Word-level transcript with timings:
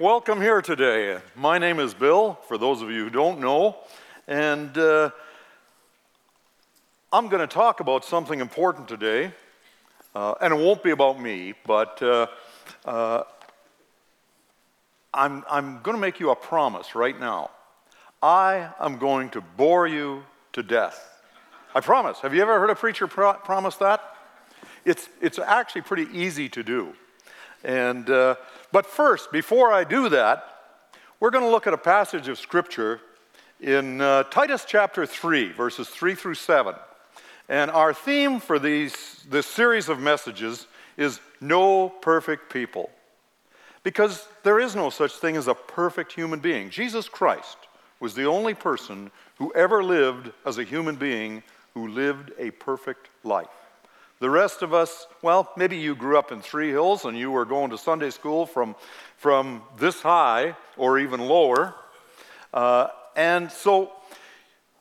welcome 0.00 0.40
here 0.40 0.62
today. 0.62 1.18
My 1.36 1.58
name 1.58 1.78
is 1.78 1.92
Bill, 1.92 2.38
for 2.48 2.56
those 2.56 2.80
of 2.80 2.90
you 2.90 3.04
who 3.04 3.10
don't 3.10 3.38
know, 3.38 3.76
and 4.26 4.76
uh, 4.78 5.10
I'm 7.12 7.28
going 7.28 7.46
to 7.46 7.46
talk 7.46 7.80
about 7.80 8.06
something 8.06 8.40
important 8.40 8.88
today. 8.88 9.30
Uh, 10.14 10.32
and 10.40 10.54
it 10.54 10.56
won't 10.56 10.82
be 10.82 10.90
about 10.90 11.20
me, 11.20 11.52
but 11.66 12.02
uh, 12.02 12.28
uh 12.86 13.24
I'm, 15.12 15.44
I'm 15.50 15.82
going 15.82 15.96
to 15.96 16.00
make 16.00 16.18
you 16.18 16.30
a 16.30 16.36
promise 16.36 16.94
right 16.94 17.20
now. 17.20 17.50
I 18.22 18.70
am 18.80 18.96
going 18.96 19.28
to 19.30 19.42
bore 19.42 19.86
you 19.86 20.22
to 20.54 20.62
death. 20.62 21.20
I 21.74 21.80
promise. 21.80 22.20
Have 22.20 22.34
you 22.34 22.40
ever 22.40 22.58
heard 22.58 22.70
a 22.70 22.74
preacher 22.74 23.06
pro- 23.06 23.34
promise 23.34 23.76
that? 23.76 24.00
It's, 24.86 25.10
it's 25.20 25.38
actually 25.38 25.82
pretty 25.82 26.06
easy 26.18 26.48
to 26.48 26.62
do. 26.62 26.94
And, 27.62 28.08
uh, 28.08 28.36
but 28.72 28.86
first, 28.86 29.32
before 29.32 29.72
I 29.72 29.84
do 29.84 30.08
that, 30.10 30.44
we're 31.18 31.30
going 31.30 31.44
to 31.44 31.50
look 31.50 31.66
at 31.66 31.74
a 31.74 31.78
passage 31.78 32.28
of 32.28 32.38
Scripture 32.38 33.00
in 33.60 34.00
uh, 34.00 34.22
Titus 34.24 34.64
chapter 34.66 35.04
3, 35.04 35.52
verses 35.52 35.88
3 35.88 36.14
through 36.14 36.34
7. 36.34 36.74
And 37.48 37.70
our 37.70 37.92
theme 37.92 38.40
for 38.40 38.58
these, 38.58 39.24
this 39.28 39.46
series 39.46 39.88
of 39.88 39.98
messages 39.98 40.66
is 40.96 41.20
No 41.40 41.88
Perfect 41.88 42.52
People. 42.52 42.90
Because 43.82 44.26
there 44.44 44.60
is 44.60 44.76
no 44.76 44.90
such 44.90 45.12
thing 45.12 45.36
as 45.36 45.48
a 45.48 45.54
perfect 45.54 46.12
human 46.12 46.40
being. 46.40 46.70
Jesus 46.70 47.08
Christ 47.08 47.56
was 47.98 48.14
the 48.14 48.24
only 48.24 48.54
person 48.54 49.10
who 49.36 49.52
ever 49.54 49.82
lived 49.82 50.32
as 50.46 50.58
a 50.58 50.64
human 50.64 50.96
being 50.96 51.42
who 51.74 51.88
lived 51.88 52.32
a 52.38 52.50
perfect 52.52 53.08
life. 53.24 53.48
The 54.20 54.28
rest 54.28 54.60
of 54.60 54.74
us, 54.74 55.06
well, 55.22 55.50
maybe 55.56 55.78
you 55.78 55.94
grew 55.94 56.18
up 56.18 56.30
in 56.30 56.42
Three 56.42 56.68
Hills 56.68 57.06
and 57.06 57.16
you 57.16 57.30
were 57.30 57.46
going 57.46 57.70
to 57.70 57.78
Sunday 57.78 58.10
school 58.10 58.44
from, 58.44 58.76
from 59.16 59.62
this 59.78 60.02
high 60.02 60.54
or 60.76 60.98
even 60.98 61.20
lower. 61.20 61.74
Uh, 62.52 62.88
and 63.16 63.50
so 63.50 63.92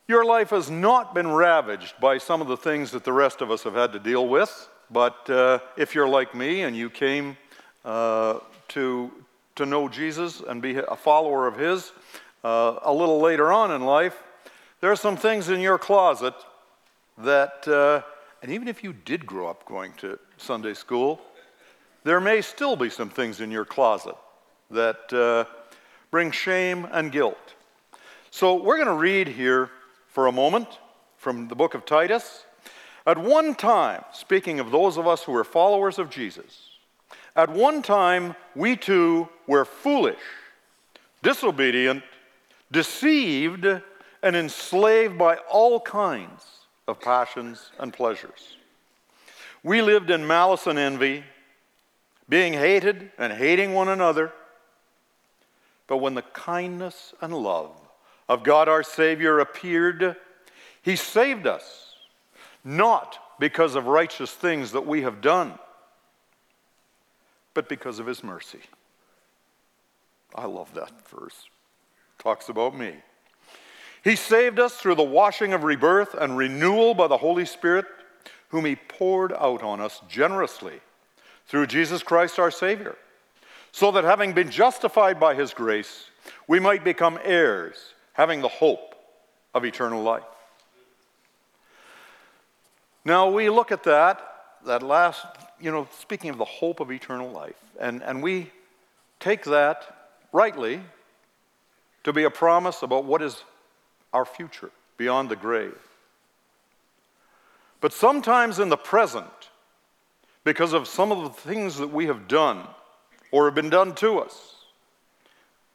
your 0.09 0.25
life 0.25 0.49
has 0.49 0.69
not 0.69 1.15
been 1.15 1.27
ravaged 1.27 1.93
by 2.01 2.17
some 2.17 2.41
of 2.41 2.49
the 2.49 2.57
things 2.57 2.91
that 2.91 3.05
the 3.05 3.13
rest 3.13 3.39
of 3.39 3.49
us 3.49 3.63
have 3.63 3.75
had 3.75 3.93
to 3.93 3.99
deal 3.99 4.27
with. 4.27 4.67
But 4.91 5.29
uh, 5.29 5.59
if 5.77 5.95
you're 5.95 6.09
like 6.09 6.35
me 6.35 6.63
and 6.63 6.75
you 6.75 6.89
came 6.89 7.37
uh, 7.85 8.39
to, 8.69 9.09
to 9.55 9.65
know 9.65 9.87
Jesus 9.87 10.41
and 10.41 10.61
be 10.61 10.75
a 10.75 10.97
follower 10.97 11.47
of 11.47 11.57
His 11.57 11.93
uh, 12.43 12.79
a 12.81 12.91
little 12.91 13.21
later 13.21 13.53
on 13.53 13.71
in 13.71 13.85
life, 13.85 14.21
there 14.81 14.91
are 14.91 14.97
some 14.97 15.15
things 15.15 15.47
in 15.47 15.61
your 15.61 15.77
closet 15.77 16.33
that, 17.19 17.65
uh, 17.69 18.01
and 18.41 18.51
even 18.51 18.67
if 18.67 18.83
you 18.83 18.93
did 18.93 19.25
grow 19.25 19.49
up 19.49 19.65
going 19.65 19.93
to 19.97 20.17
Sunday 20.37 20.73
school, 20.73 21.21
there 22.03 22.21
may 22.21 22.41
still 22.41 22.75
be 22.75 22.89
some 22.89 23.09
things 23.09 23.41
in 23.41 23.51
your 23.51 23.65
closet 23.65 24.15
that 24.71 25.11
uh, 25.13 25.45
bring 26.11 26.31
shame 26.31 26.87
and 26.91 27.11
guilt. 27.11 27.55
So 28.31 28.55
we're 28.55 28.77
going 28.77 28.87
to 28.87 28.93
read 28.93 29.27
here 29.27 29.69
for 30.07 30.27
a 30.27 30.31
moment 30.31 30.67
from 31.17 31.47
the 31.47 31.55
book 31.55 31.73
of 31.73 31.85
Titus. 31.85 32.45
At 33.05 33.17
one 33.17 33.55
time, 33.55 34.03
speaking 34.13 34.59
of 34.59 34.71
those 34.71 34.97
of 34.97 35.07
us 35.07 35.23
who 35.23 35.35
are 35.35 35.43
followers 35.43 35.99
of 35.99 36.09
Jesus, 36.09 36.69
at 37.35 37.49
one 37.49 37.81
time 37.81 38.35
we 38.55 38.75
too 38.75 39.27
were 39.47 39.65
foolish, 39.65 40.19
disobedient, 41.21 42.03
deceived, 42.71 43.65
and 44.23 44.35
enslaved 44.35 45.17
by 45.17 45.37
all 45.49 45.79
kinds 45.79 46.58
of 46.89 46.99
passions 46.99 47.71
and 47.77 47.93
pleasures. 47.93 48.57
We 49.63 49.81
lived 49.81 50.09
in 50.09 50.25
malice 50.25 50.65
and 50.67 50.79
envy, 50.79 51.23
being 52.27 52.53
hated 52.53 53.11
and 53.17 53.31
hating 53.31 53.73
one 53.73 53.89
another. 53.89 54.33
But 55.87 55.97
when 55.97 56.15
the 56.15 56.23
kindness 56.23 57.13
and 57.21 57.33
love 57.33 57.71
of 58.27 58.43
God 58.43 58.67
our 58.67 58.83
Savior 58.83 59.39
appeared, 59.39 60.15
He 60.81 60.95
saved 60.95 61.45
us, 61.45 61.93
not 62.63 63.19
because 63.39 63.75
of 63.75 63.85
righteous 63.85 64.31
things 64.31 64.71
that 64.71 64.85
we 64.85 65.03
have 65.03 65.21
done, 65.21 65.53
but 67.53 67.69
because 67.69 67.99
of 67.99 68.07
His 68.07 68.23
mercy. 68.23 68.61
I 70.33 70.45
love 70.45 70.73
that 70.73 71.07
verse. 71.07 71.45
Talks 72.17 72.49
about 72.49 72.77
me. 72.77 72.95
He 74.03 74.15
saved 74.15 74.59
us 74.59 74.75
through 74.75 74.95
the 74.95 75.03
washing 75.03 75.53
of 75.53 75.63
rebirth 75.63 76.13
and 76.13 76.37
renewal 76.37 76.93
by 76.93 77.07
the 77.07 77.17
Holy 77.17 77.45
Spirit, 77.45 77.85
whom 78.49 78.65
He 78.65 78.75
poured 78.75 79.33
out 79.33 79.61
on 79.61 79.81
us 79.81 80.01
generously 80.07 80.79
through 81.47 81.67
Jesus 81.67 82.03
Christ 82.03 82.39
our 82.39 82.51
Savior, 82.51 82.95
so 83.71 83.91
that 83.91 84.03
having 84.03 84.33
been 84.33 84.51
justified 84.51 85.19
by 85.19 85.35
His 85.35 85.53
grace, 85.53 86.09
we 86.47 86.59
might 86.59 86.83
become 86.83 87.19
heirs, 87.23 87.93
having 88.13 88.41
the 88.41 88.47
hope 88.47 88.95
of 89.53 89.65
eternal 89.65 90.01
life. 90.01 90.23
Now 93.03 93.29
we 93.29 93.49
look 93.49 93.71
at 93.71 93.83
that, 93.83 94.21
that 94.65 94.83
last, 94.83 95.25
you 95.59 95.71
know, 95.71 95.87
speaking 95.99 96.29
of 96.29 96.37
the 96.37 96.45
hope 96.45 96.79
of 96.79 96.91
eternal 96.91 97.29
life, 97.29 97.55
and, 97.79 98.03
and 98.03 98.21
we 98.21 98.51
take 99.19 99.43
that 99.45 100.11
rightly 100.31 100.81
to 102.03 102.13
be 102.13 102.23
a 102.23 102.29
promise 102.29 102.83
about 102.83 103.05
what 103.05 103.21
is 103.21 103.43
our 104.13 104.25
future 104.25 104.71
beyond 104.97 105.29
the 105.29 105.35
grave. 105.35 105.77
But 107.81 107.93
sometimes 107.93 108.59
in 108.59 108.69
the 108.69 108.77
present, 108.77 109.49
because 110.43 110.73
of 110.73 110.87
some 110.87 111.11
of 111.11 111.23
the 111.23 111.29
things 111.29 111.77
that 111.77 111.89
we 111.89 112.07
have 112.07 112.27
done 112.27 112.67
or 113.31 113.45
have 113.45 113.55
been 113.55 113.69
done 113.69 113.95
to 113.95 114.19
us, 114.19 114.55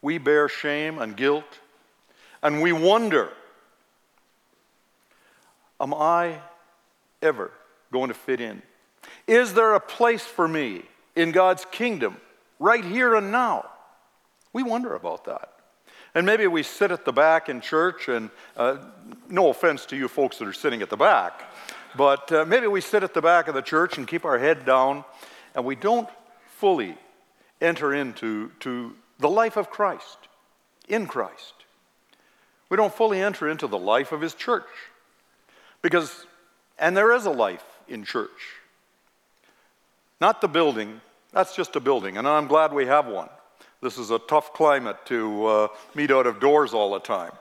we 0.02 0.18
bear 0.18 0.48
shame 0.48 0.98
and 0.98 1.16
guilt, 1.16 1.60
and 2.42 2.60
we 2.60 2.72
wonder 2.72 3.30
Am 5.80 5.92
I 5.92 6.38
ever 7.20 7.50
going 7.92 8.08
to 8.08 8.14
fit 8.14 8.40
in? 8.40 8.62
Is 9.26 9.54
there 9.54 9.74
a 9.74 9.80
place 9.80 10.22
for 10.22 10.46
me 10.46 10.82
in 11.16 11.32
God's 11.32 11.64
kingdom 11.66 12.16
right 12.58 12.84
here 12.84 13.14
and 13.14 13.32
now? 13.32 13.68
We 14.52 14.62
wonder 14.62 14.94
about 14.94 15.24
that. 15.24 15.53
And 16.14 16.24
maybe 16.24 16.46
we 16.46 16.62
sit 16.62 16.92
at 16.92 17.04
the 17.04 17.12
back 17.12 17.48
in 17.48 17.60
church, 17.60 18.08
and 18.08 18.30
uh, 18.56 18.78
no 19.28 19.48
offense 19.48 19.84
to 19.86 19.96
you 19.96 20.06
folks 20.06 20.38
that 20.38 20.46
are 20.46 20.52
sitting 20.52 20.80
at 20.80 20.90
the 20.90 20.96
back, 20.96 21.42
but 21.96 22.30
uh, 22.30 22.44
maybe 22.44 22.66
we 22.66 22.80
sit 22.80 23.02
at 23.02 23.14
the 23.14 23.22
back 23.22 23.48
of 23.48 23.54
the 23.54 23.62
church 23.62 23.98
and 23.98 24.06
keep 24.06 24.24
our 24.24 24.38
head 24.38 24.64
down, 24.64 25.04
and 25.54 25.64
we 25.64 25.74
don't 25.74 26.08
fully 26.56 26.96
enter 27.60 27.92
into 27.92 28.50
to 28.60 28.94
the 29.18 29.28
life 29.28 29.56
of 29.56 29.70
Christ, 29.70 30.18
in 30.88 31.06
Christ. 31.06 31.54
We 32.68 32.76
don't 32.76 32.94
fully 32.94 33.20
enter 33.20 33.48
into 33.48 33.66
the 33.66 33.78
life 33.78 34.12
of 34.12 34.20
His 34.20 34.34
church. 34.34 34.66
Because, 35.82 36.26
and 36.78 36.96
there 36.96 37.12
is 37.12 37.26
a 37.26 37.30
life 37.30 37.64
in 37.88 38.04
church. 38.04 38.30
Not 40.20 40.40
the 40.40 40.48
building, 40.48 41.00
that's 41.32 41.54
just 41.54 41.76
a 41.76 41.80
building, 41.80 42.16
and 42.16 42.26
I'm 42.26 42.46
glad 42.46 42.72
we 42.72 42.86
have 42.86 43.06
one. 43.06 43.28
This 43.84 43.98
is 43.98 44.10
a 44.10 44.18
tough 44.18 44.54
climate 44.54 44.96
to 45.08 45.44
uh, 45.44 45.68
meet 45.94 46.10
out 46.10 46.26
of 46.26 46.40
doors 46.40 46.72
all 46.72 46.94
the 46.94 47.00
time. 47.00 47.32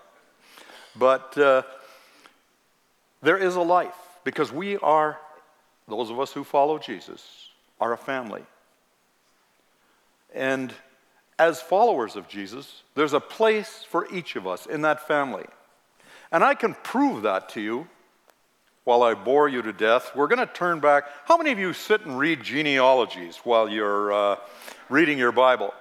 But 0.93 1.37
uh, 1.37 1.61
there 3.21 3.37
is 3.37 3.55
a 3.55 3.61
life 3.61 3.95
because 4.25 4.51
we 4.51 4.75
are, 4.79 5.17
those 5.87 6.09
of 6.09 6.19
us 6.19 6.33
who 6.33 6.43
follow 6.43 6.79
Jesus, 6.79 7.47
are 7.79 7.93
a 7.93 7.97
family. 7.97 8.41
And 10.35 10.73
as 11.39 11.61
followers 11.61 12.17
of 12.17 12.27
Jesus, 12.27 12.83
there's 12.93 13.13
a 13.13 13.21
place 13.21 13.85
for 13.89 14.13
each 14.13 14.35
of 14.35 14.45
us 14.45 14.65
in 14.65 14.81
that 14.81 15.07
family. 15.07 15.45
And 16.29 16.43
I 16.43 16.55
can 16.55 16.73
prove 16.73 17.23
that 17.23 17.47
to 17.51 17.61
you 17.61 17.87
while 18.83 19.01
I 19.01 19.13
bore 19.13 19.47
you 19.47 19.61
to 19.61 19.71
death. 19.71 20.11
We're 20.13 20.27
going 20.27 20.45
to 20.45 20.53
turn 20.53 20.81
back. 20.81 21.05
How 21.23 21.37
many 21.37 21.53
of 21.53 21.59
you 21.59 21.71
sit 21.71 22.01
and 22.01 22.19
read 22.19 22.43
genealogies 22.43 23.37
while 23.45 23.69
you're 23.69 24.11
uh, 24.11 24.35
reading 24.89 25.17
your 25.17 25.31
Bible? 25.31 25.73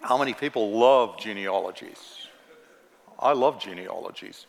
How 0.00 0.16
many 0.16 0.34
people 0.34 0.78
love 0.78 1.18
genealogies? 1.18 1.98
I 3.18 3.32
love 3.32 3.60
genealogies 3.60 4.46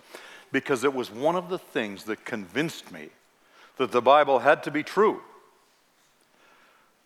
because 0.51 0.83
it 0.83 0.93
was 0.93 1.11
one 1.11 1.35
of 1.35 1.49
the 1.49 1.57
things 1.57 2.03
that 2.05 2.23
convinced 2.25 2.91
me 2.91 3.09
that 3.77 3.91
the 3.91 4.01
Bible 4.01 4.39
had 4.39 4.63
to 4.63 4.71
be 4.71 4.83
true. 4.83 5.21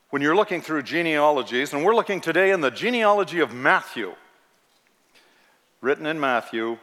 When 0.10 0.22
you're 0.22 0.36
looking 0.36 0.62
through 0.62 0.84
genealogies, 0.84 1.74
and 1.74 1.84
we're 1.84 1.96
looking 1.96 2.22
today 2.22 2.52
in 2.52 2.62
the 2.62 2.70
genealogy 2.70 3.40
of 3.40 3.54
Matthew, 3.54 4.14
written 5.82 6.06
in 6.06 6.20
Matthew, 6.20 6.78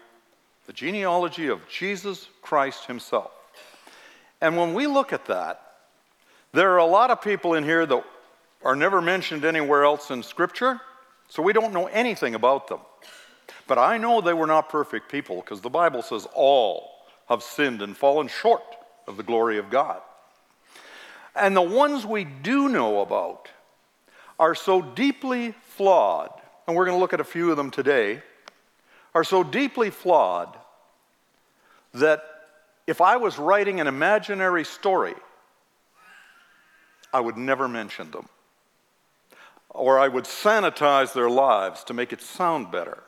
the 0.67 0.73
genealogy 0.73 1.49
of 1.49 1.67
Jesus 1.69 2.29
Christ 2.43 2.87
himself. 2.87 3.31
And 4.41 4.57
when 4.57 4.75
we 4.75 4.87
look 4.87 5.13
at 5.13 5.27
that, 5.27 5.61
there 6.53 6.73
are 6.73 6.79
a 6.79 6.87
lot 6.87 7.11
of 7.11 7.23
people 7.23 7.55
in 7.55 7.65
here 7.65 7.87
that 7.87 8.05
are 8.65 8.77
never 8.77 9.01
mentioned 9.01 9.45
anywhere 9.45 9.85
else 9.85 10.11
in 10.11 10.23
Scripture. 10.23 10.81
So 11.31 11.43
we 11.43 11.53
don't 11.53 11.73
know 11.73 11.87
anything 11.87 12.35
about 12.35 12.69
them. 12.69 12.81
But 13.67 13.79
I 13.79 13.99
know 13.99 14.21
they 14.21 14.35
were 14.35 14.49
not 14.49 14.69
perfect 14.69 15.11
people 15.11 15.37
because 15.37 15.61
the 15.61 15.71
Bible 15.71 16.03
says 16.03 16.27
all 16.35 16.91
have 17.29 17.43
sinned 17.43 17.81
and 17.83 17.97
fallen 17.97 18.27
short 18.27 18.65
of 19.07 19.17
the 19.17 19.23
glory 19.23 19.57
of 19.59 19.71
God. 19.71 20.03
And 21.37 21.57
the 21.57 21.63
ones 21.63 22.05
we 22.05 22.25
do 22.25 22.69
know 22.69 23.01
about 23.01 23.49
are 24.41 24.57
so 24.57 24.83
deeply 24.83 25.55
flawed, 25.69 26.33
and 26.67 26.77
we're 26.77 26.85
going 26.85 26.97
to 26.97 27.01
look 27.01 27.13
at 27.13 27.21
a 27.21 27.25
few 27.25 27.53
of 27.53 27.57
them 27.57 27.71
today, 27.71 28.21
are 29.15 29.23
so 29.23 29.45
deeply 29.45 29.91
flawed 29.91 30.57
that 31.95 32.25
if 32.89 33.01
I 33.01 33.17
was 33.19 33.39
writing 33.39 33.81
an 33.81 33.87
imaginary 33.87 34.65
story, 34.65 35.15
I 37.13 37.21
would 37.21 37.37
never 37.37 37.69
mention 37.69 38.11
them. 38.11 38.29
Or 39.71 39.99
I 39.99 40.09
would 40.09 40.25
sanitize 40.25 41.13
their 41.13 41.31
lives 41.31 41.85
to 41.85 41.95
make 41.95 42.13
it 42.13 42.21
sound 42.21 42.71
better. 42.71 43.03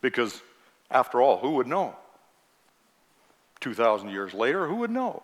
Because, 0.00 0.42
after 0.90 1.20
all, 1.20 1.38
who 1.38 1.52
would 1.52 1.66
know? 1.66 1.96
2,000 3.60 4.10
years 4.10 4.34
later, 4.34 4.66
who 4.66 4.76
would 4.76 4.90
know? 4.90 5.22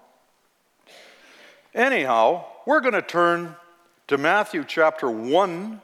Anyhow, 1.75 2.47
we're 2.67 2.81
going 2.81 2.95
to 2.95 3.03
turn 3.03 3.55
to 4.09 4.19
Matthew 4.19 4.65
chapter 4.67 5.11
1, 5.11 5.81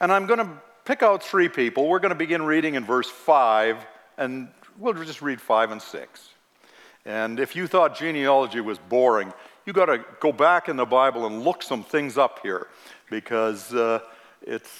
and 0.00 0.12
I'm 0.12 0.26
going 0.26 0.40
to 0.40 0.50
pick 0.84 1.02
out 1.02 1.22
three 1.22 1.48
people. 1.48 1.86
We're 1.88 1.98
going 1.98 2.10
to 2.10 2.18
begin 2.18 2.42
reading 2.42 2.74
in 2.74 2.84
verse 2.84 3.08
5, 3.10 3.76
and 4.16 4.48
we'll 4.78 4.94
just 4.94 5.22
read 5.22 5.40
5 5.40 5.72
and 5.72 5.82
6. 5.82 6.28
And 7.04 7.38
if 7.38 7.54
you 7.54 7.66
thought 7.66 7.96
genealogy 7.96 8.60
was 8.60 8.78
boring, 8.78 9.32
you 9.64 9.72
got 9.72 9.86
to 9.86 10.04
go 10.20 10.32
back 10.32 10.68
in 10.68 10.76
the 10.76 10.86
Bible 10.86 11.26
and 11.26 11.42
look 11.42 11.62
some 11.62 11.84
things 11.84 12.18
up 12.18 12.40
here 12.42 12.66
because 13.10 13.74
uh, 13.74 14.00
it's, 14.42 14.70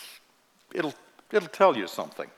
it'll, 0.74 0.94
it'll 1.32 1.48
tell 1.48 1.76
you 1.76 1.86
something. 1.86 2.28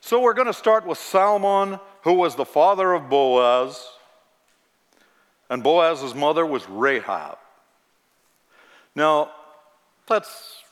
So 0.00 0.20
we're 0.20 0.34
going 0.34 0.46
to 0.46 0.54
start 0.54 0.86
with 0.86 0.98
Salmon, 0.98 1.78
who 2.02 2.14
was 2.14 2.34
the 2.34 2.44
father 2.44 2.94
of 2.94 3.10
Boaz, 3.10 3.86
and 5.50 5.62
Boaz's 5.62 6.14
mother 6.14 6.46
was 6.46 6.68
Rahab. 6.68 7.38
Now, 8.94 9.30
that's 10.08 10.62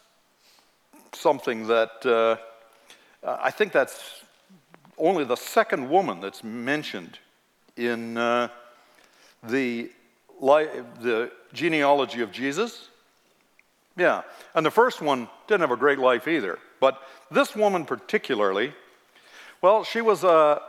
something 1.12 1.66
that 1.66 2.06
uh, 2.06 2.36
I 3.22 3.50
think 3.50 3.72
that's 3.72 4.22
only 4.96 5.24
the 5.24 5.36
second 5.36 5.88
woman 5.88 6.20
that's 6.20 6.42
mentioned 6.42 7.18
in 7.76 8.16
uh, 8.16 8.48
the, 9.42 9.90
the 10.40 11.30
genealogy 11.52 12.20
of 12.20 12.32
Jesus. 12.32 12.88
Yeah, 13.98 14.22
and 14.54 14.64
the 14.64 14.70
first 14.70 15.02
one 15.02 15.28
didn't 15.48 15.62
have 15.62 15.72
a 15.72 15.76
great 15.76 15.98
life 15.98 16.28
either. 16.28 16.60
But 16.78 17.02
this 17.32 17.56
woman, 17.56 17.84
particularly, 17.84 18.72
well, 19.60 19.82
she 19.82 20.00
was 20.00 20.22
a, 20.22 20.62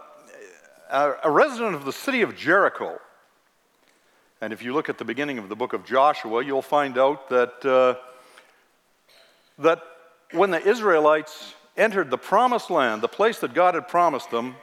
a, 0.90 1.30
resident 1.30 1.76
of 1.76 1.86
the 1.86 1.94
city 1.94 2.24
of 2.24 2.36
Jericho. 2.36 3.00
And 4.42 4.52
if 4.52 4.64
you 4.64 4.74
look 4.74 4.90
at 4.90 4.98
the 4.98 5.06
beginning 5.06 5.38
of 5.38 5.48
the 5.48 5.56
book 5.56 5.74
of 5.74 5.86
Joshua, 5.86 6.44
you'll 6.44 6.64
find 6.64 6.98
out 6.98 7.30
that, 7.30 7.64
uh, 7.64 7.96
that 9.60 9.84
when 10.32 10.50
the 10.50 10.68
Israelites 10.68 11.54
entered 11.78 12.10
the 12.10 12.18
promised 12.18 12.72
land, 12.72 13.04
the 13.04 13.08
place 13.08 13.38
that 13.40 13.54
God 13.54 13.76
had 13.76 13.88
promised 13.88 14.32
them, 14.32 14.56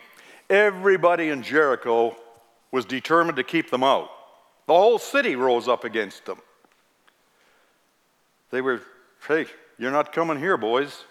everybody 0.51 1.29
in 1.29 1.45
Jericho 1.45 2.17
was 2.73 2.85
determined 2.85 3.37
to 3.37 3.45
keep 3.45 3.71
them 3.71 3.85
out. 3.85 4.11
The 4.67 4.75
whole 4.75 4.99
city 4.99 5.37
rose 5.37 5.69
up 5.69 5.85
against 5.85 6.25
them. 6.25 6.39
They 8.51 8.61
were, 8.61 8.81
hey, 9.27 9.47
you're 9.79 9.91
not 9.91 10.13
coming 10.13 10.39
here, 10.39 10.57
boys 10.57 11.05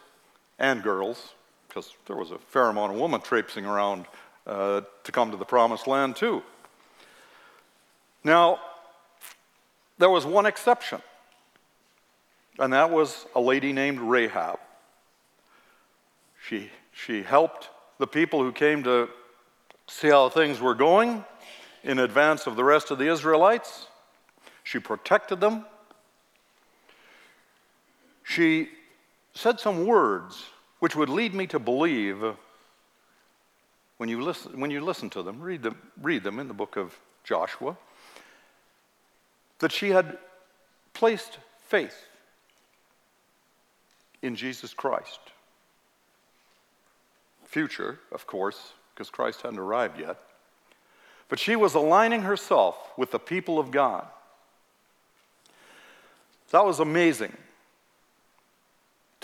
and 0.58 0.82
girls, 0.82 1.34
because 1.68 1.94
there 2.08 2.16
was 2.16 2.32
a 2.32 2.38
fair 2.38 2.70
amount 2.70 2.94
of 2.94 3.00
women 3.00 3.22
traipsing 3.22 3.66
around 3.66 4.06
uh, 4.48 4.82
to 5.04 5.12
come 5.12 5.32
to 5.32 5.38
the 5.38 5.46
promised 5.46 5.88
land, 5.88 6.16
too. 6.16 6.44
Now, 8.24 8.60
there 9.98 10.10
was 10.10 10.26
one 10.26 10.46
exception, 10.46 11.02
and 12.58 12.74
that 12.74 12.90
was 12.90 13.26
a 13.36 13.42
lady 13.42 13.74
named 13.74 14.00
Rahab. 14.00 14.60
She, 16.48 16.70
she 16.92 17.24
helped 17.24 17.70
the 17.98 18.08
people 18.08 18.42
who 18.42 18.52
came 18.52 18.84
to 18.84 19.10
see 19.88 20.10
how 20.10 20.30
things 20.30 20.60
were 20.60 20.76
going 20.76 21.24
in 21.84 22.00
advance 22.00 22.48
of 22.48 22.56
the 22.56 22.64
rest 22.64 22.92
of 22.92 22.98
the 22.98 23.08
Israelites. 23.08 23.88
She 24.64 24.80
protected 24.80 25.40
them. 25.40 25.66
She 28.36 28.68
said 29.34 29.62
some 29.62 29.86
words 29.86 30.44
which 30.80 30.94
would 30.94 31.08
lead 31.08 31.34
me 31.34 31.48
to 31.48 31.58
believe 31.58 32.22
when 33.96 34.10
you 34.10 34.22
listen, 34.22 34.60
when 34.60 34.72
you 34.72 34.82
listen 34.82 35.10
to 35.12 35.24
them, 35.24 35.40
read 35.40 35.64
them, 35.64 35.78
read 36.02 36.22
them 36.22 36.40
in 36.40 36.50
the 36.50 36.54
book 36.54 36.76
of 36.76 36.94
Joshua 37.24 37.78
that 39.60 39.72
she 39.72 39.92
had 39.92 40.18
placed 40.94 41.38
faith 41.70 41.96
in 44.22 44.36
Jesus 44.36 44.74
Christ. 44.74 45.22
Future, 47.46 48.00
of 48.12 48.28
course, 48.28 48.74
because 48.94 49.10
Christ 49.10 49.44
hadn't 49.44 49.60
arrived 49.60 49.98
yet. 49.98 50.20
But 51.30 51.40
she 51.40 51.56
was 51.56 51.74
aligning 51.74 52.24
herself 52.24 52.76
with 52.98 53.12
the 53.12 53.20
people 53.20 53.60
of 53.60 53.72
God. 53.72 54.06
That 56.52 56.66
was 56.66 56.82
amazing 56.82 57.32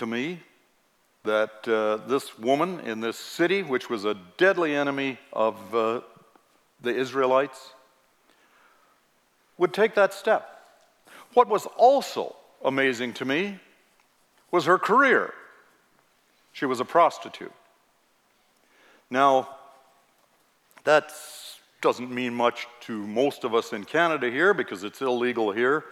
to 0.01 0.07
me 0.07 0.39
that 1.24 1.68
uh, 1.68 1.98
this 2.07 2.39
woman 2.39 2.80
in 2.80 3.01
this 3.01 3.18
city, 3.18 3.62
which 3.62 3.88
was 3.88 4.03
a 4.03 4.15
deadly 4.39 4.75
enemy 4.75 5.19
of 5.31 5.75
uh, 5.75 6.01
the 6.81 6.89
Israelites, 6.89 7.74
would 9.59 9.75
take 9.75 9.94
that 9.94 10.12
step. 10.12 10.63
What 11.36 11.48
was 11.48 11.68
also 11.77 12.36
amazing 12.65 13.13
to 13.13 13.25
me 13.25 13.59
was 14.50 14.65
her 14.65 14.80
career. 14.80 15.36
She 16.51 16.65
was 16.65 16.80
a 16.80 16.86
prostitute. 16.86 17.53
Now, 19.12 19.50
that 20.83 21.13
doesn't 21.80 22.09
mean 22.09 22.33
much 22.33 22.65
to 22.88 23.06
most 23.06 23.44
of 23.44 23.53
us 23.53 23.71
in 23.71 23.83
Canada 23.83 24.31
here 24.31 24.56
because 24.56 24.83
it's 24.83 25.01
illegal 25.01 25.51
here, 25.51 25.86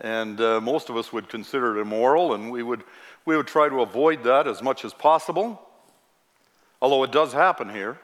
and 0.00 0.40
uh, 0.40 0.60
most 0.60 0.88
of 0.88 0.96
us 0.96 1.12
would 1.12 1.28
consider 1.28 1.76
it 1.76 1.80
immoral, 1.82 2.34
and 2.34 2.50
we 2.50 2.62
would, 2.62 2.84
we 3.24 3.36
would 3.36 3.46
try 3.46 3.68
to 3.68 3.82
avoid 3.82 4.24
that 4.24 4.46
as 4.46 4.62
much 4.62 4.84
as 4.84 4.94
possible. 4.94 5.60
Although 6.80 7.04
it 7.04 7.12
does 7.12 7.32
happen 7.32 7.68
here. 7.68 7.98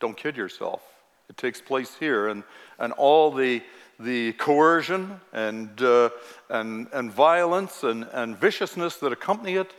Don't 0.00 0.16
kid 0.16 0.36
yourself. 0.36 0.82
It 1.28 1.36
takes 1.36 1.60
place 1.60 1.94
here, 1.94 2.28
and, 2.28 2.42
and 2.78 2.92
all 2.94 3.30
the, 3.30 3.62
the 4.00 4.32
coercion 4.32 5.20
and, 5.32 5.80
uh, 5.80 6.10
and, 6.50 6.88
and 6.92 7.12
violence 7.12 7.84
and, 7.84 8.08
and 8.12 8.36
viciousness 8.36 8.96
that 8.96 9.12
accompany 9.12 9.54
it 9.54 9.72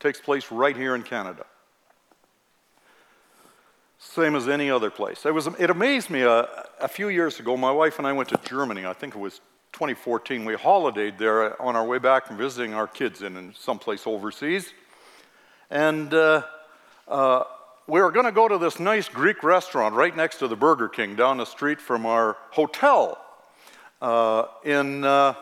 takes 0.00 0.20
place 0.20 0.50
right 0.50 0.76
here 0.76 0.94
in 0.94 1.02
Canada. 1.02 1.44
Same 3.98 4.34
as 4.34 4.48
any 4.48 4.70
other 4.70 4.90
place. 4.90 5.26
It, 5.26 5.34
was, 5.34 5.46
it 5.58 5.70
amazed 5.70 6.08
me 6.08 6.22
uh, 6.22 6.46
a 6.80 6.88
few 6.88 7.08
years 7.08 7.40
ago. 7.40 7.56
My 7.56 7.72
wife 7.72 7.98
and 7.98 8.06
I 8.06 8.12
went 8.12 8.28
to 8.30 8.40
Germany. 8.44 8.86
I 8.86 8.92
think 8.92 9.14
it 9.14 9.18
was 9.18 9.40
2014. 9.72 10.44
We 10.44 10.54
holidayed 10.54 11.18
there 11.18 11.60
on 11.60 11.76
our 11.76 11.84
way 11.84 11.98
back 11.98 12.26
from 12.26 12.36
visiting 12.36 12.74
our 12.74 12.86
kids 12.86 13.22
in, 13.22 13.36
in 13.36 13.54
someplace 13.54 14.06
overseas. 14.06 14.72
And 15.70 16.12
uh, 16.14 16.42
uh, 17.06 17.44
we 17.86 18.00
were 18.00 18.10
going 18.10 18.26
to 18.26 18.32
go 18.32 18.48
to 18.48 18.58
this 18.58 18.78
nice 18.78 19.08
Greek 19.08 19.42
restaurant 19.42 19.94
right 19.94 20.14
next 20.14 20.38
to 20.38 20.48
the 20.48 20.56
Burger 20.56 20.88
King 20.88 21.16
down 21.16 21.38
the 21.38 21.44
street 21.44 21.80
from 21.80 22.06
our 22.06 22.36
hotel 22.50 23.18
uh, 24.00 24.44
in 24.64 25.04
uh, 25.04 25.34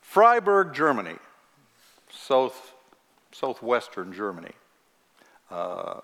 Freiburg, 0.00 0.74
Germany, 0.74 1.16
south, 2.10 2.74
southwestern 3.32 4.12
Germany. 4.12 4.52
Uh, 5.50 6.00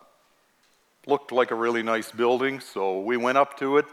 looked 1.07 1.33
like 1.33 1.51
a 1.51 1.55
really 1.55 1.83
nice 1.83 2.13
building, 2.13 2.61
so 2.61 3.01
we 3.01 3.17
went 3.17 3.37
up 3.37 3.59
to 3.59 3.79
it, 3.79 3.87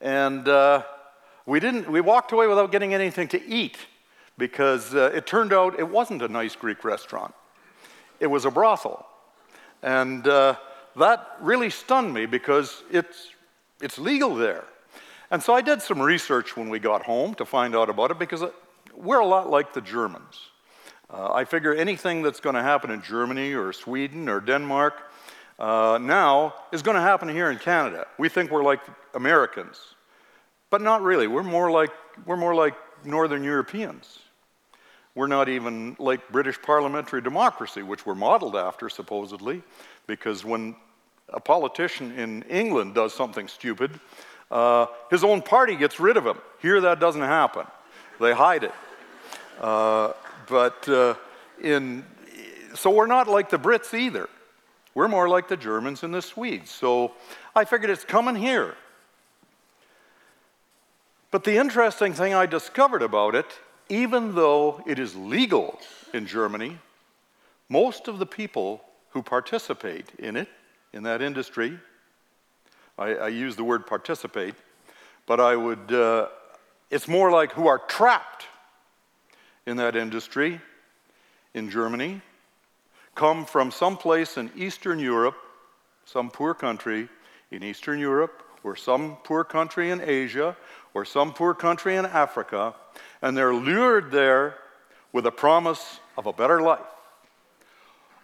and 0.00 0.46
uh, 0.46 0.82
we 1.48 1.60
didn't. 1.60 1.90
We 1.90 2.00
walked 2.00 2.32
away 2.32 2.46
without 2.46 2.70
getting 2.70 2.94
anything 2.94 3.28
to 3.28 3.40
eat 3.48 3.78
because 4.36 4.94
uh, 4.94 5.10
it 5.14 5.26
turned 5.26 5.52
out 5.52 5.78
it 5.78 5.88
wasn't 5.88 6.22
a 6.22 6.28
nice 6.28 6.54
Greek 6.54 6.84
restaurant. 6.84 7.34
It 8.20 8.26
was 8.26 8.44
a 8.44 8.50
brothel, 8.50 9.06
and 9.82 10.26
uh, 10.28 10.56
that 10.96 11.36
really 11.40 11.70
stunned 11.70 12.12
me 12.12 12.26
because 12.26 12.82
it's, 12.90 13.30
it's 13.80 13.98
legal 13.98 14.34
there. 14.34 14.64
And 15.30 15.42
so 15.42 15.54
I 15.54 15.60
did 15.60 15.80
some 15.80 16.00
research 16.00 16.56
when 16.56 16.68
we 16.68 16.78
got 16.78 17.02
home 17.04 17.34
to 17.36 17.44
find 17.44 17.76
out 17.76 17.88
about 17.88 18.10
it 18.10 18.18
because 18.18 18.42
we're 18.96 19.20
a 19.20 19.26
lot 19.26 19.48
like 19.48 19.72
the 19.72 19.80
Germans. 19.80 20.50
Uh, 21.10 21.32
I 21.32 21.44
figure 21.44 21.74
anything 21.74 22.22
that's 22.22 22.40
going 22.40 22.56
to 22.56 22.62
happen 22.62 22.90
in 22.90 23.02
Germany 23.02 23.54
or 23.54 23.72
Sweden 23.72 24.28
or 24.28 24.40
Denmark 24.40 24.94
uh, 25.58 25.98
now 26.00 26.54
is 26.72 26.82
going 26.82 26.96
to 26.96 27.00
happen 27.00 27.28
here 27.28 27.50
in 27.50 27.58
Canada. 27.58 28.06
We 28.18 28.28
think 28.28 28.50
we're 28.50 28.64
like 28.64 28.80
Americans, 29.14 29.94
but 30.70 30.82
not 30.82 31.02
really. 31.02 31.26
We're 31.26 31.42
more 31.42 31.70
like, 31.70 31.90
we're 32.26 32.36
more 32.36 32.54
like 32.54 32.74
Northern 33.04 33.44
Europeans. 33.44 34.18
We're 35.14 35.26
not 35.26 35.48
even 35.48 35.96
like 35.98 36.28
British 36.30 36.60
parliamentary 36.62 37.22
democracy, 37.22 37.82
which 37.82 38.06
we're 38.06 38.14
modeled 38.14 38.56
after, 38.56 38.88
supposedly, 38.88 39.62
because 40.06 40.44
when 40.44 40.76
a 41.30 41.40
politician 41.40 42.12
in 42.12 42.42
England 42.44 42.94
does 42.94 43.12
something 43.14 43.48
stupid, 43.48 43.98
uh, 44.50 44.86
his 45.10 45.24
own 45.24 45.42
party 45.42 45.76
gets 45.76 45.98
rid 46.00 46.16
of 46.16 46.26
him. 46.26 46.38
Here, 46.60 46.80
that 46.80 47.00
doesn't 47.00 47.22
happen. 47.22 47.66
They 48.20 48.32
hide 48.32 48.64
it. 48.64 48.74
Uh, 49.60 50.12
but 50.48 50.88
uh, 50.88 51.14
in, 51.62 52.04
so 52.74 52.90
we're 52.90 53.06
not 53.06 53.28
like 53.28 53.50
the 53.50 53.58
Brits 53.58 53.92
either. 53.94 54.28
We're 54.94 55.08
more 55.08 55.28
like 55.28 55.48
the 55.48 55.56
Germans 55.56 56.02
and 56.02 56.14
the 56.14 56.22
Swedes. 56.22 56.70
So 56.70 57.12
I 57.54 57.64
figured 57.64 57.90
it's 57.90 58.04
coming 58.04 58.34
here. 58.34 58.74
But 61.30 61.44
the 61.44 61.56
interesting 61.56 62.14
thing 62.14 62.32
I 62.32 62.46
discovered 62.46 63.02
about 63.02 63.34
it, 63.34 63.46
even 63.88 64.34
though 64.34 64.82
it 64.86 64.98
is 64.98 65.14
legal 65.14 65.78
in 66.14 66.26
Germany, 66.26 66.78
most 67.68 68.08
of 68.08 68.18
the 68.18 68.26
people 68.26 68.82
who 69.10 69.22
participate 69.22 70.10
in 70.18 70.36
it, 70.36 70.48
in 70.92 71.02
that 71.02 71.20
industry, 71.20 71.78
I, 72.98 73.14
I 73.14 73.28
use 73.28 73.56
the 73.56 73.64
word 73.64 73.86
participate, 73.86 74.54
but 75.26 75.38
I 75.38 75.54
would, 75.54 75.92
uh, 75.92 76.28
it's 76.90 77.06
more 77.06 77.30
like 77.30 77.52
who 77.52 77.66
are 77.66 77.78
trapped 77.78 78.46
in 79.66 79.76
that 79.76 79.96
industry 79.96 80.60
in 81.52 81.68
Germany, 81.68 82.22
come 83.14 83.44
from 83.44 83.70
some 83.70 83.98
place 83.98 84.38
in 84.38 84.50
Eastern 84.56 84.98
Europe, 84.98 85.36
some 86.06 86.30
poor 86.30 86.54
country 86.54 87.08
in 87.50 87.62
Eastern 87.62 87.98
Europe, 87.98 88.42
or 88.64 88.76
some 88.76 89.16
poor 89.24 89.44
country 89.44 89.90
in 89.90 90.00
Asia, 90.00 90.56
or 90.98 91.04
some 91.04 91.32
poor 91.32 91.54
country 91.54 91.94
in 91.94 92.04
Africa, 92.04 92.74
and 93.22 93.36
they're 93.36 93.54
lured 93.54 94.10
there 94.10 94.56
with 95.12 95.26
a 95.26 95.30
promise 95.30 96.00
of 96.16 96.26
a 96.26 96.32
better 96.32 96.60
life, 96.60 96.80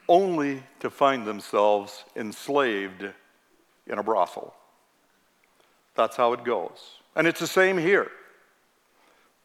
only 0.09 0.61
to 0.81 0.91
find 0.91 1.25
themselves 1.25 2.05
enslaved 2.17 3.07
in 3.87 3.99
a 3.99 4.03
brothel. 4.03 4.53
That's 5.95 6.17
how 6.17 6.33
it 6.33 6.43
goes. 6.43 6.99
And 7.15 7.29
it's 7.29 7.39
the 7.39 7.47
same 7.47 7.79
here. 7.79 8.11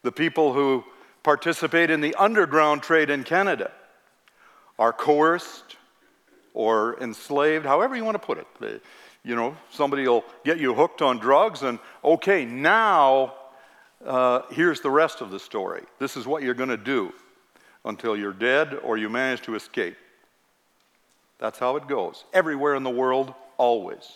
The 0.01 0.12
people 0.12 0.53
who 0.53 0.83
participate 1.21 1.91
in 1.91 2.01
the 2.01 2.15
underground 2.15 2.81
trade 2.81 3.12
in 3.12 3.24
Canada 3.24 3.69
are 4.79 4.91
coerced 4.91 5.77
or 6.55 7.00
enslaved, 7.00 7.67
however 7.67 7.95
you 7.95 8.03
want 8.03 8.19
to 8.19 8.25
put 8.25 8.39
it. 8.39 8.81
You 9.23 9.35
know, 9.35 9.57
somebody 9.71 10.07
will 10.07 10.23
get 10.45 10.59
you 10.59 10.73
hooked 10.73 11.01
on 11.01 11.17
drugs, 11.17 11.61
and 11.63 11.79
okay, 12.03 12.45
now 12.45 13.33
uh, 14.05 14.41
here's 14.51 14.81
the 14.81 14.89
rest 14.89 15.21
of 15.21 15.29
the 15.29 15.39
story. 15.39 15.83
This 15.99 16.15
is 16.15 16.25
what 16.25 16.41
you're 16.41 16.53
going 16.53 16.69
to 16.69 16.77
do 16.77 17.13
until 17.85 18.15
you're 18.15 18.33
dead 18.33 18.73
or 18.83 18.97
you 18.97 19.09
manage 19.09 19.41
to 19.43 19.55
escape. 19.55 19.97
That's 21.38 21.59
how 21.59 21.75
it 21.75 21.88
goes. 21.88 22.25
Everywhere 22.33 22.75
in 22.75 22.83
the 22.83 22.89
world, 22.89 23.33
always. 23.57 24.09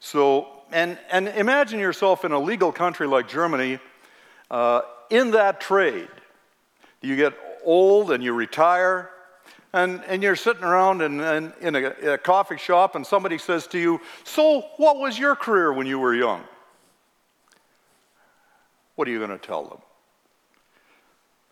So, 0.00 0.48
and, 0.72 0.98
and 1.10 1.28
imagine 1.28 1.78
yourself 1.80 2.24
in 2.24 2.32
a 2.32 2.38
legal 2.38 2.72
country 2.72 3.06
like 3.06 3.28
Germany 3.28 3.78
uh, 4.50 4.82
in 5.10 5.32
that 5.32 5.60
trade. 5.60 6.08
You 7.00 7.16
get 7.16 7.34
old 7.64 8.10
and 8.10 8.22
you 8.22 8.32
retire, 8.32 9.10
and, 9.76 10.02
and 10.06 10.22
you're 10.22 10.36
sitting 10.36 10.64
around 10.64 11.02
in, 11.02 11.20
in, 11.20 11.52
in, 11.60 11.76
a, 11.76 12.12
a 12.12 12.18
coffee 12.18 12.56
shop, 12.56 12.94
and 12.94 13.06
somebody 13.06 13.36
says 13.36 13.66
to 13.68 13.78
you, 13.78 14.00
So, 14.24 14.62
what 14.78 14.96
was 14.96 15.18
your 15.18 15.36
career 15.36 15.70
when 15.70 15.86
you 15.86 15.98
were 15.98 16.14
young? 16.14 16.42
What 18.94 19.06
are 19.06 19.10
you 19.10 19.18
going 19.18 19.38
to 19.38 19.46
tell 19.46 19.64
them? 19.64 19.78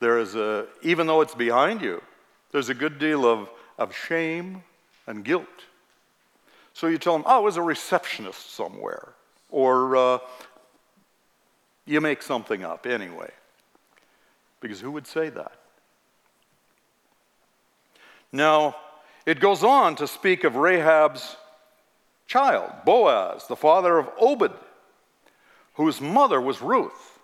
There 0.01 0.19
is 0.19 0.37
a, 0.37 0.67
even 0.83 1.07
though 1.07 1.21
it's 1.21 1.35
behind 1.35 1.83
you, 1.83 2.03
there's 2.51 2.71
a 2.71 2.75
good 2.75 2.99
deal 2.99 3.27
of, 3.27 3.51
of 3.79 3.95
shame 3.95 4.63
and 5.07 5.23
guilt. 5.23 5.47
So 6.73 6.87
you 6.87 6.97
tell 6.97 7.13
them, 7.13 7.25
oh, 7.27 7.37
I 7.37 7.39
was 7.41 7.59
a 7.59 7.63
receptionist 7.63 8.55
somewhere. 8.55 9.11
Or 9.51 9.97
uh, 9.97 10.19
you 11.85 12.01
make 12.01 12.23
something 12.23 12.65
up 12.65 12.87
anyway. 12.87 13.31
Because 14.61 14.81
who 14.81 14.91
would 14.93 15.07
say 15.07 15.29
that? 15.29 15.53
Now, 18.35 18.75
it 19.27 19.39
goes 19.39 19.63
on 19.63 19.95
to 19.95 20.09
speak 20.09 20.43
of 20.43 20.57
Rahab's 20.57 21.37
child, 22.27 22.69
Boaz, 22.85 23.47
the 23.47 23.55
father 23.55 23.97
of 23.97 24.11
Obed, 24.19 24.51
whose 25.75 26.01
mother 26.01 26.41
was 26.41 26.61
Ruth. 26.61 27.21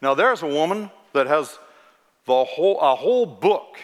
Now, 0.00 0.14
there's 0.14 0.42
a 0.42 0.46
woman 0.46 0.90
that 1.12 1.26
has 1.26 1.58
the 2.24 2.44
whole, 2.44 2.80
a 2.80 2.94
whole 2.94 3.26
book 3.26 3.76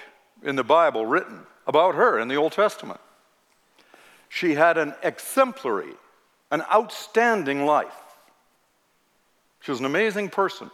in 0.43 0.57
the 0.57 0.65
Bible 0.65 1.05
written 1.05 1.41
about 1.67 1.97
her 1.97 2.19
in 2.19 2.29
the 2.29 2.37
Old 2.37 2.53
Testament. 2.53 3.01
She 4.31 4.55
had 4.55 4.79
an 4.79 4.95
exemplary, 5.03 5.93
an 6.51 6.63
outstanding 6.73 7.67
life. 7.67 7.93
She 9.61 9.71
was 9.71 9.81
an 9.81 9.87
amazing 9.87 10.31
person. 10.31 10.71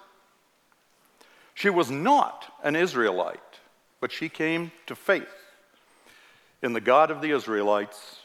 She 1.55 1.69
was 1.69 1.91
not 1.91 2.45
an 2.63 2.77
Israelite, 2.77 3.41
but 4.01 4.13
she 4.13 4.29
came 4.29 4.71
to 4.87 4.95
faith 4.95 5.40
in 6.63 6.73
the 6.73 6.81
God 6.81 7.11
of 7.11 7.21
the 7.21 7.31
Israelites 7.31 8.21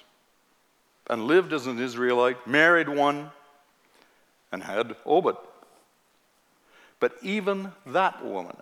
and 1.10 1.27
lived 1.27 1.54
as 1.54 1.68
an 1.68 1.80
Israelite, 1.80 2.48
married 2.48 2.89
one, 2.89 3.32
and 4.51 4.63
had 4.63 4.96
Obed. 5.06 5.38
But 7.00 7.15
even 7.22 7.72
that 7.86 8.25
woman, 8.25 8.58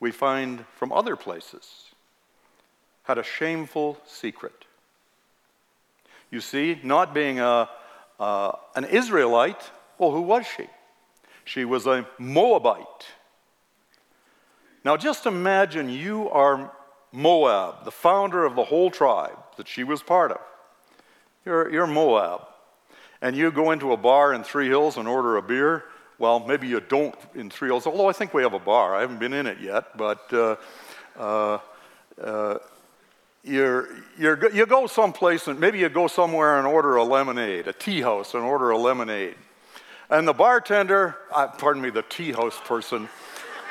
we 0.00 0.10
find 0.10 0.64
from 0.76 0.92
other 0.92 1.16
places, 1.16 1.86
had 3.02 3.18
a 3.18 3.22
shameful 3.22 3.98
secret. 4.06 4.64
You 6.30 6.40
see, 6.40 6.78
not 6.82 7.14
being 7.14 7.40
a, 7.40 7.68
uh, 8.20 8.52
an 8.74 8.84
Israelite, 8.84 9.70
well, 9.98 10.12
who 10.12 10.20
was 10.22 10.46
she? 10.46 10.66
She 11.44 11.64
was 11.64 11.86
a 11.86 12.06
Moabite. 12.18 13.06
Now, 14.84 14.96
just 14.96 15.26
imagine 15.26 15.88
you 15.88 16.28
are 16.30 16.70
Moab, 17.12 17.84
the 17.84 17.90
founder 17.90 18.44
of 18.44 18.54
the 18.54 18.64
whole 18.64 18.90
tribe 18.90 19.38
that 19.56 19.68
she 19.68 19.84
was 19.84 20.02
part 20.02 20.32
of. 20.32 20.40
You're, 21.44 21.70
you're 21.70 21.86
Moab. 21.86 22.42
And 23.20 23.34
you 23.34 23.50
go 23.50 23.70
into 23.72 23.92
a 23.92 23.96
bar 23.96 24.32
in 24.32 24.44
Three 24.44 24.68
Hills 24.68 24.96
and 24.96 25.08
order 25.08 25.36
a 25.36 25.42
beer. 25.42 25.84
Well, 26.18 26.40
maybe 26.40 26.68
you 26.68 26.80
don't 26.80 27.14
in 27.34 27.50
Three 27.50 27.68
Hills, 27.68 27.86
although 27.86 28.08
I 28.08 28.12
think 28.12 28.34
we 28.34 28.42
have 28.42 28.54
a 28.54 28.58
bar. 28.58 28.94
I 28.94 29.00
haven't 29.00 29.18
been 29.18 29.32
in 29.32 29.46
it 29.46 29.58
yet, 29.60 29.96
but 29.96 30.32
uh, 30.32 30.56
uh, 31.16 31.58
uh, 32.22 32.58
you're, 33.42 33.88
you're, 34.18 34.52
you 34.52 34.66
go 34.66 34.86
someplace 34.86 35.48
and 35.48 35.58
maybe 35.58 35.78
you 35.78 35.88
go 35.88 36.06
somewhere 36.06 36.58
and 36.58 36.66
order 36.66 36.96
a 36.96 37.04
lemonade, 37.04 37.66
a 37.66 37.72
tea 37.72 38.02
house, 38.02 38.34
and 38.34 38.42
order 38.42 38.70
a 38.70 38.78
lemonade. 38.78 39.36
And 40.10 40.26
the 40.26 40.32
bartender, 40.32 41.16
uh, 41.32 41.48
pardon 41.48 41.82
me, 41.82 41.90
the 41.90 42.02
tea 42.02 42.32
house 42.32 42.58
person, 42.64 43.08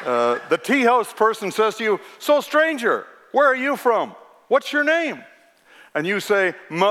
uh, 0.06 0.40
the 0.50 0.58
tea 0.58 0.82
house 0.82 1.12
person 1.14 1.52
says 1.52 1.76
to 1.78 1.84
you, 1.84 2.00
So, 2.20 2.42
stranger, 2.42 3.08
where 3.32 3.48
are 3.48 3.56
you 3.56 3.76
from? 3.76 4.16
What's 4.48 4.72
your 4.72 4.84
name? 4.84 5.24
And 5.94 6.06
you 6.06 6.20
say, 6.20 6.54
and 6.70 6.84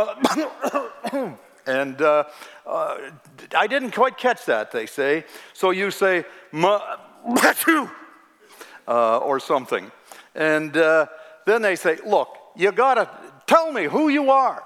uh, 2.02 2.24
uh, 2.66 2.96
I 3.56 3.66
didn't 3.66 3.92
quite 3.92 4.18
catch 4.18 4.44
that, 4.46 4.72
they 4.72 4.86
say. 4.86 5.24
So 5.52 5.70
you 5.70 5.90
say, 5.90 6.24
uh, 8.88 9.18
or 9.18 9.40
something. 9.40 9.90
And 10.34 10.76
uh, 10.76 11.06
then 11.46 11.62
they 11.62 11.76
say, 11.76 11.98
Look, 12.04 12.28
you 12.56 12.72
gotta 12.72 13.08
tell 13.46 13.72
me 13.72 13.84
who 13.84 14.08
you 14.08 14.30
are. 14.30 14.62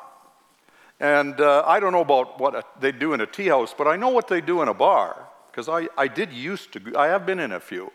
And 0.98 1.40
uh, 1.40 1.62
I 1.66 1.80
don't 1.80 1.92
know 1.92 2.02
about 2.02 2.38
what 2.38 2.80
they 2.80 2.92
do 2.92 3.14
in 3.14 3.22
a 3.22 3.26
tea 3.26 3.48
house, 3.48 3.74
but 3.76 3.86
I 3.86 3.96
know 3.96 4.10
what 4.10 4.28
they 4.28 4.42
do 4.42 4.60
in 4.60 4.68
a 4.68 4.74
bar, 4.74 5.26
because 5.50 5.68
I, 5.68 5.88
I 5.96 6.08
did 6.08 6.32
used 6.32 6.72
to, 6.74 6.96
I 6.96 7.06
have 7.06 7.24
been 7.24 7.40
in 7.40 7.52
a 7.52 7.60
few 7.60 7.90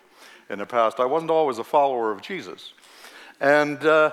in 0.50 0.60
the 0.60 0.66
past. 0.66 1.00
I 1.00 1.06
wasn't 1.06 1.30
always 1.30 1.60
a 1.60 1.64
follower 1.64 2.12
of 2.12 2.22
Jesus. 2.22 2.74
And, 3.40 3.84
uh, 3.86 4.12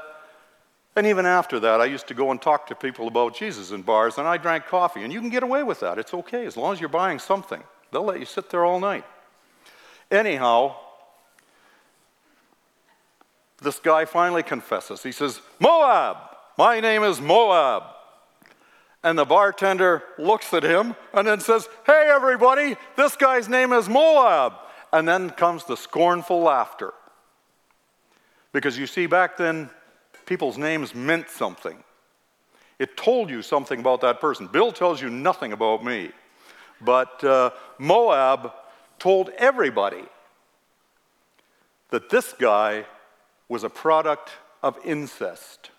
and 0.97 1.07
even 1.07 1.27
after 1.27 1.61
that, 1.61 1.81
I 1.81 1.87
used 1.87 2.09
to 2.09 2.15
go 2.15 2.31
and 2.31 2.41
talk 2.41 2.67
to 2.69 2.75
people 2.75 3.09
about 3.09 3.37
Jesus 3.37 3.71
in 3.71 3.83
bars, 3.83 4.19
and 4.19 4.27
I 4.27 4.37
drank 4.37 4.67
coffee. 4.67 5.03
And 5.03 5.13
you 5.13 5.21
can 5.21 5.31
get 5.31 5.43
away 5.43 5.63
with 5.63 5.81
that. 5.81 5.99
It's 5.99 6.13
okay 6.15 6.47
as 6.47 6.57
long 6.57 6.73
as 6.73 6.81
you're 6.81 6.89
buying 6.89 7.19
something. 7.19 7.63
They'll 7.91 8.05
let 8.05 8.21
you 8.21 8.27
sit 8.27 8.51
there 8.51 8.65
all 8.65 8.81
night. 8.81 9.05
Anyhow, 10.11 10.77
this 13.61 13.79
guy 13.79 14.05
finally 14.05 14.43
confesses. 14.43 15.03
He 15.03 15.13
says, 15.13 15.41
Moab, 15.61 16.17
my 16.59 16.81
name 16.81 17.03
is 17.03 17.21
Moab. 17.21 17.85
And 19.05 19.19
the 19.19 19.25
bartender 19.25 20.03
looks 20.19 20.53
at 20.55 20.63
him 20.63 20.95
and 21.13 21.27
then 21.27 21.41
says, 21.41 21.69
Hey, 21.87 22.09
everybody, 22.13 22.77
this 22.97 23.17
guy's 23.17 23.49
name 23.49 23.73
is 23.73 23.89
Moab. 23.89 24.55
And 24.93 25.09
then 25.09 25.31
comes 25.31 25.65
the 25.65 25.77
scornful 25.77 26.41
laughter. 26.41 26.93
Because 28.53 28.79
you 28.79 28.87
see, 28.87 29.07
back 29.07 29.37
then, 29.37 29.71
people's 30.27 30.59
names 30.59 30.95
meant 30.95 31.29
something. 31.29 31.83
It 32.79 32.97
told 32.97 33.31
you 33.31 33.43
something 33.43 33.81
about 33.81 34.01
that 34.01 34.21
person. 34.21 34.47
Bill 34.47 34.73
tells 34.73 35.01
you 35.01 35.09
nothing 35.09 35.53
about 35.53 35.85
me. 35.85 36.11
But 36.81 37.23
uh, 37.23 37.51
Moab 37.79 38.53
told 38.99 39.31
everybody 39.39 40.05
that 41.91 42.11
this 42.11 42.33
guy 42.33 42.85
was 43.49 43.65
a 43.65 43.71
product 43.71 44.31
of 44.63 44.79
incest, 44.85 45.71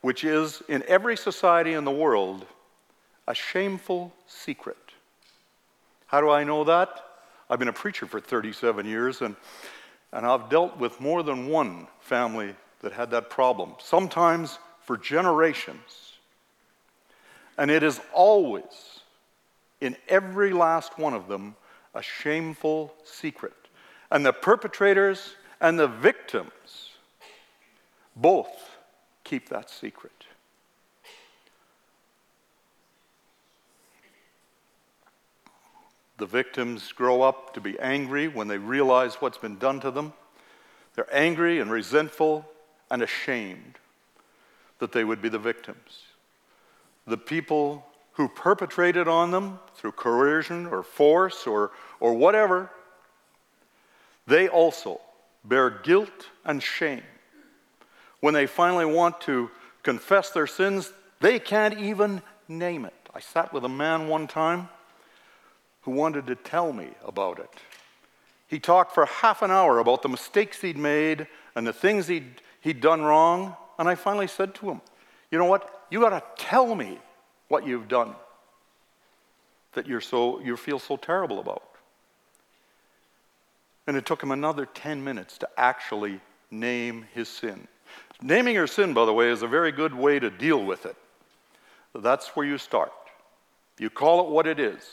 which 0.00 0.24
is, 0.24 0.62
in 0.68 0.82
every 0.86 1.16
society 1.16 1.72
in 1.72 1.84
the 1.84 1.90
world, 1.90 2.46
a 3.26 3.34
shameful 3.34 4.12
secret. 4.26 4.76
How 6.06 6.20
do 6.20 6.30
I 6.30 6.44
know 6.44 6.64
that? 6.64 6.90
I've 7.48 7.58
been 7.58 7.68
a 7.68 7.72
preacher 7.72 8.06
for 8.06 8.20
37 8.20 8.86
years, 8.86 9.22
and 9.22 9.36
And 10.12 10.26
I've 10.26 10.50
dealt 10.50 10.76
with 10.76 11.00
more 11.00 11.22
than 11.22 11.48
one 11.48 11.86
family 12.00 12.54
that 12.80 12.92
had 12.92 13.10
that 13.12 13.30
problem, 13.30 13.74
sometimes 13.78 14.58
for 14.80 14.96
generations. 14.96 16.14
And 17.56 17.70
it 17.70 17.82
is 17.82 18.00
always, 18.12 19.00
in 19.80 19.96
every 20.08 20.52
last 20.52 20.98
one 20.98 21.14
of 21.14 21.28
them, 21.28 21.56
a 21.94 22.02
shameful 22.02 22.92
secret. 23.04 23.54
And 24.10 24.26
the 24.26 24.32
perpetrators 24.32 25.36
and 25.60 25.78
the 25.78 25.88
victims 25.88 26.90
both 28.16 28.76
keep 29.24 29.48
that 29.48 29.70
secret. 29.70 30.21
The 36.22 36.26
victims 36.26 36.92
grow 36.92 37.22
up 37.22 37.52
to 37.54 37.60
be 37.60 37.76
angry 37.80 38.28
when 38.28 38.46
they 38.46 38.56
realize 38.56 39.16
what's 39.16 39.38
been 39.38 39.58
done 39.58 39.80
to 39.80 39.90
them. 39.90 40.12
They're 40.94 41.12
angry 41.12 41.58
and 41.58 41.68
resentful 41.68 42.48
and 42.92 43.02
ashamed 43.02 43.74
that 44.78 44.92
they 44.92 45.02
would 45.02 45.20
be 45.20 45.28
the 45.28 45.40
victims. 45.40 46.04
The 47.08 47.16
people 47.16 47.84
who 48.12 48.28
perpetrated 48.28 49.08
on 49.08 49.32
them 49.32 49.58
through 49.74 49.92
coercion 49.92 50.66
or 50.66 50.84
force 50.84 51.44
or, 51.44 51.72
or 51.98 52.14
whatever, 52.14 52.70
they 54.28 54.46
also 54.46 55.00
bear 55.42 55.70
guilt 55.70 56.28
and 56.44 56.62
shame. 56.62 57.02
When 58.20 58.32
they 58.32 58.46
finally 58.46 58.86
want 58.86 59.20
to 59.22 59.50
confess 59.82 60.30
their 60.30 60.46
sins, 60.46 60.92
they 61.18 61.40
can't 61.40 61.80
even 61.80 62.22
name 62.46 62.84
it. 62.84 62.94
I 63.12 63.18
sat 63.18 63.52
with 63.52 63.64
a 63.64 63.68
man 63.68 64.06
one 64.06 64.28
time 64.28 64.68
who 65.82 65.90
wanted 65.90 66.26
to 66.28 66.34
tell 66.34 66.72
me 66.72 66.88
about 67.06 67.38
it. 67.38 67.50
He 68.48 68.58
talked 68.58 68.94
for 68.94 69.06
half 69.06 69.42
an 69.42 69.50
hour 69.50 69.78
about 69.78 70.02
the 70.02 70.08
mistakes 70.08 70.60
he'd 70.60 70.76
made 70.76 71.26
and 71.54 71.66
the 71.66 71.72
things 71.72 72.06
he'd, 72.06 72.42
he'd 72.60 72.80
done 72.80 73.02
wrong. 73.02 73.56
And 73.78 73.88
I 73.88 73.94
finally 73.94 74.26
said 74.26 74.54
to 74.56 74.70
him, 74.70 74.80
You 75.30 75.38
know 75.38 75.46
what? 75.46 75.86
You 75.90 76.00
got 76.00 76.10
to 76.10 76.22
tell 76.42 76.74
me 76.74 76.98
what 77.48 77.66
you've 77.66 77.88
done 77.88 78.14
that 79.72 79.86
you're 79.86 80.00
so, 80.00 80.40
you 80.40 80.56
feel 80.56 80.78
so 80.78 80.96
terrible 80.96 81.40
about. 81.40 81.62
And 83.86 83.96
it 83.96 84.06
took 84.06 84.22
him 84.22 84.30
another 84.30 84.66
10 84.66 85.02
minutes 85.02 85.38
to 85.38 85.48
actually 85.56 86.20
name 86.50 87.06
his 87.14 87.28
sin. 87.28 87.66
Naming 88.20 88.54
your 88.54 88.66
sin, 88.66 88.94
by 88.94 89.04
the 89.04 89.12
way, 89.12 89.30
is 89.30 89.42
a 89.42 89.48
very 89.48 89.72
good 89.72 89.94
way 89.94 90.18
to 90.18 90.30
deal 90.30 90.62
with 90.62 90.86
it. 90.86 90.96
That's 91.94 92.28
where 92.28 92.46
you 92.46 92.58
start. 92.58 92.92
You 93.78 93.90
call 93.90 94.26
it 94.26 94.30
what 94.30 94.46
it 94.46 94.60
is 94.60 94.84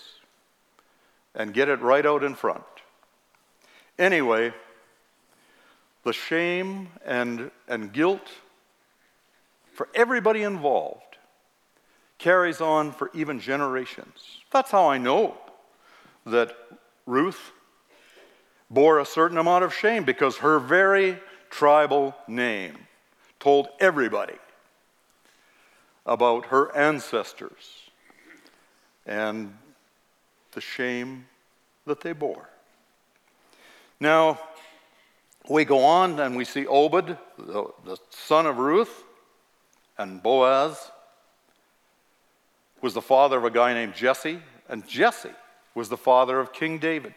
and 1.40 1.54
get 1.54 1.70
it 1.70 1.80
right 1.82 2.06
out 2.06 2.22
in 2.22 2.36
front. 2.36 2.64
Anyway, 3.98 4.54
the 6.04 6.12
shame 6.12 6.90
and, 7.06 7.50
and 7.68 7.94
guilt 7.94 8.28
for 9.74 9.88
everybody 9.96 10.44
involved 10.44 11.18
carries 12.18 12.60
on 12.60 12.92
for 12.92 13.10
even 13.14 13.40
generations. 13.40 14.42
That's 14.52 14.70
how 14.70 14.90
I 14.90 14.98
know 14.98 15.38
that 16.26 16.56
Ruth 17.06 17.54
bore 18.70 19.00
a 19.00 19.06
certain 19.06 19.38
amount 19.38 19.64
of 19.64 19.74
shame 19.74 20.04
because 20.04 20.38
her 20.38 20.60
very 20.60 21.18
tribal 21.50 22.16
name 22.28 22.76
told 23.40 23.70
everybody 23.80 24.36
about 26.06 26.48
her 26.48 26.76
ancestors 26.76 27.90
and 29.06 29.54
the 30.52 30.62
shame 30.62 31.26
that 31.86 32.02
they 32.02 32.14
bore. 32.14 32.50
Now, 34.00 34.40
we 35.50 35.66
go 35.66 35.84
on 35.84 36.20
and 36.20 36.36
we 36.36 36.46
see 36.46 36.66
Obed, 36.68 37.18
the, 37.38 37.66
the 37.86 37.98
son 38.10 38.46
of 38.46 38.58
Ruth, 38.58 39.04
and 39.98 40.22
Boaz 40.22 40.92
was 42.82 42.94
the 42.94 43.02
father 43.02 43.38
of 43.38 43.44
a 43.44 43.52
guy 43.52 43.74
named 43.74 43.94
Jesse, 43.94 44.40
and 44.70 44.88
Jesse 44.88 45.32
was 45.76 45.90
the 45.90 45.98
father 45.98 46.40
of 46.40 46.54
King 46.54 46.80
David. 46.80 47.14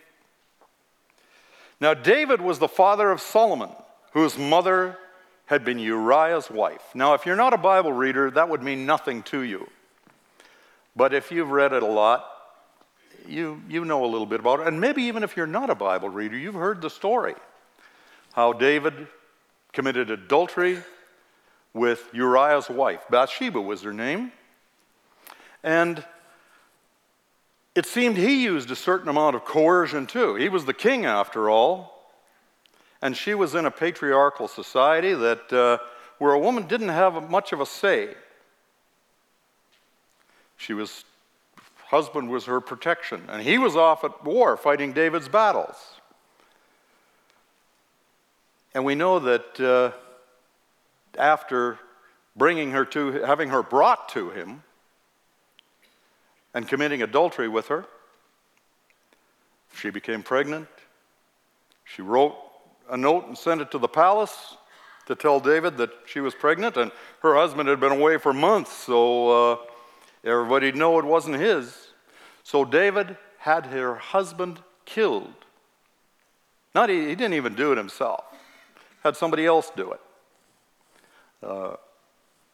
Now, 1.81 1.95
David 1.95 2.41
was 2.41 2.59
the 2.59 2.69
father 2.69 3.11
of 3.11 3.21
Solomon, 3.21 3.71
whose 4.13 4.39
mother 4.39 4.99
had 5.47 5.65
been 5.65 5.79
Uriah's 5.79 6.51
wife. 6.51 6.83
Now, 6.95 7.15
if 7.15 7.27
you're 7.27 7.37
not 7.37 7.53
a 7.53 7.59
Bible 7.59 7.93
reader, 7.93 8.31
that 8.31 8.49
would 8.49 8.63
mean 8.63 8.87
nothing 8.87 9.23
to 9.25 9.43
you. 9.43 9.69
But 10.97 11.13
if 11.13 11.31
you've 11.31 11.51
read 11.51 11.73
it 11.73 11.83
a 11.83 11.87
lot, 11.87 12.27
you, 13.29 13.63
you 13.69 13.85
know 13.85 14.05
a 14.05 14.07
little 14.07 14.27
bit 14.27 14.41
about 14.41 14.61
it. 14.61 14.67
And 14.67 14.81
maybe 14.81 15.03
even 15.05 15.23
if 15.23 15.37
you're 15.37 15.47
not 15.47 15.71
a 15.71 15.75
Bible 15.75 16.09
reader, 16.09 16.37
you've 16.37 16.55
heard 16.55 16.81
the 16.81 16.91
story 16.91 17.35
how 18.33 18.53
David 18.53 19.07
committed 19.73 20.11
adultery 20.11 20.79
with 21.75 22.09
Uriah's 22.13 22.69
wife. 22.69 23.01
Bathsheba 23.11 23.61
was 23.61 23.83
her 23.83 23.93
name. 23.93 24.33
And 25.63 26.05
it 27.75 27.87
seemed 27.87 28.17
he 28.17 28.43
used 28.43 28.71
a 28.71 28.77
certain 28.77 29.09
amount 29.09 29.37
of 29.37 29.45
coercion 29.45 30.07
too. 30.07 30.35
He 30.35 30.49
was 30.49 30.65
the 30.65 30.75
king, 30.75 31.07
after 31.07 31.49
all. 31.49 32.11
And 33.01 33.17
she 33.17 33.35
was 33.35 33.55
in 33.55 33.65
a 33.65 33.71
patriarchal 33.71 34.49
society 34.49 35.15
that, 35.15 35.53
uh, 35.53 35.79
where 36.19 36.33
a 36.33 36.39
woman 36.39 36.67
didn't 36.67 36.91
have 36.91 37.31
much 37.31 37.53
of 37.53 37.61
a 37.61 37.67
say. 37.67 38.15
She 40.57 40.75
was 40.75 41.05
husband 41.93 42.31
was 42.31 42.47
her 42.47 42.61
protection. 42.61 43.23
And 43.29 43.43
he 43.43 43.59
was 43.59 43.77
off 43.77 44.03
at 44.03 44.25
war 44.25 44.57
fighting 44.57 44.93
David's 44.93 45.29
battles. 45.29 45.77
And 48.75 48.85
we 48.85 48.95
know 48.95 49.19
that 49.19 49.61
uh, 49.61 49.93
after 51.19 51.79
bringing 52.35 52.71
her 52.71 52.87
to, 52.87 53.13
having 53.23 53.51
her 53.51 53.63
brought 53.63 54.09
to 54.09 54.31
him 54.31 54.63
and 56.55 56.67
committing 56.67 57.03
adultery 57.03 57.49
with 57.49 57.69
her, 57.69 57.85
she 59.75 59.91
became 59.91 60.23
pregnant. 60.23 60.69
She 61.85 62.01
wrote 62.01 62.35
a 62.91 62.97
note 62.97 63.27
and 63.27 63.37
sent 63.37 63.61
it 63.61 63.71
to 63.71 63.79
the 63.79 63.89
palace 63.89 64.57
to 65.07 65.15
tell 65.15 65.41
David 65.41 65.77
that 65.77 65.91
she 66.07 66.21
was 66.21 66.35
pregnant, 66.35 66.77
and 66.79 66.91
her 67.21 67.35
husband 67.35 67.69
had 67.69 67.81
been 67.81 67.93
away 67.93 68.17
for 68.17 68.33
months, 68.33 68.73
so 68.73 69.53
uh, 69.53 69.57
everybody 70.25 70.73
know 70.73 70.99
it 70.99 71.05
wasn't 71.05 71.37
his. 71.37 71.82
So 72.45 72.65
David 72.65 73.17
had 73.39 73.67
her 73.67 73.95
husband 73.97 74.61
killed. 74.85 75.33
Not 76.75 76.89
he, 76.89 77.09
he 77.09 77.15
didn't 77.15 77.35
even 77.35 77.55
do 77.55 77.73
it 77.73 77.79
himself. 77.79 78.25
Had 79.03 79.17
somebody 79.17 79.47
else 79.47 79.71
do 79.77 79.93
it. 79.93 80.01
Uh, 81.43 81.77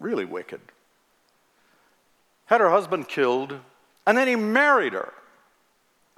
really 0.01 0.25
wicked. 0.25 0.61
Had 2.47 2.61
her 2.61 2.71
husband 2.71 3.09
killed, 3.09 3.55
and 4.07 4.17
then 4.17 4.27
he 4.27 4.37
married 4.37 4.95
her. 4.95 5.13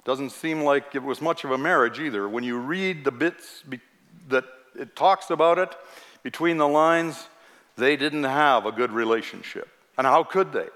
Doesn't 0.05 0.31
seem 0.31 0.61
like 0.61 0.95
it 0.95 1.03
was 1.03 1.21
much 1.21 1.43
of 1.43 1.51
a 1.51 1.57
marriage 1.57 1.99
either. 1.99 2.27
When 2.27 2.43
you 2.43 2.57
read 2.57 3.03
the 3.03 3.11
bits 3.11 3.63
be- 3.67 3.81
that 4.29 4.45
it 4.75 4.95
talks 4.95 5.29
about 5.29 5.59
it 5.59 5.75
between 6.23 6.57
the 6.57 6.67
lines, 6.67 7.27
they 7.75 7.97
didn't 7.97 8.23
have 8.23 8.65
a 8.65 8.71
good 8.71 8.91
relationship. 8.91 9.67
And 9.97 10.07
how 10.07 10.23
could 10.23 10.53
they? 10.53 10.67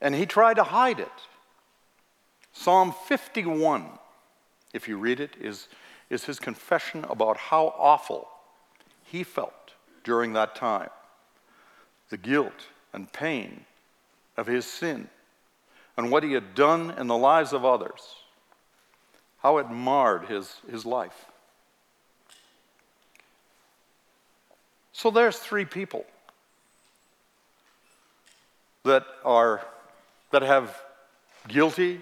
And 0.00 0.14
he 0.14 0.26
tried 0.26 0.54
to 0.54 0.64
hide 0.64 1.00
it. 1.00 1.08
Psalm 2.52 2.94
51, 3.06 3.86
if 4.72 4.88
you 4.88 4.96
read 4.96 5.20
it, 5.20 5.32
is, 5.40 5.68
is 6.08 6.24
his 6.24 6.38
confession 6.38 7.04
about 7.08 7.36
how 7.36 7.74
awful 7.78 8.28
he 9.04 9.22
felt 9.24 9.72
during 10.04 10.32
that 10.34 10.54
time. 10.54 10.90
The 12.10 12.16
guilt 12.16 12.68
and 12.92 13.12
pain 13.12 13.64
of 14.36 14.46
his 14.46 14.66
sin 14.66 15.08
and 15.96 16.10
what 16.10 16.22
he 16.22 16.32
had 16.32 16.54
done 16.54 16.92
in 16.98 17.06
the 17.06 17.16
lives 17.16 17.52
of 17.52 17.64
others, 17.64 18.14
how 19.38 19.58
it 19.58 19.70
marred 19.70 20.26
his, 20.26 20.56
his 20.70 20.84
life. 20.84 21.26
So 24.92 25.10
there's 25.10 25.38
three 25.38 25.64
people 25.64 26.04
that 28.84 29.04
are 29.24 29.66
that 30.34 30.42
have 30.42 30.82
guilty 31.46 32.00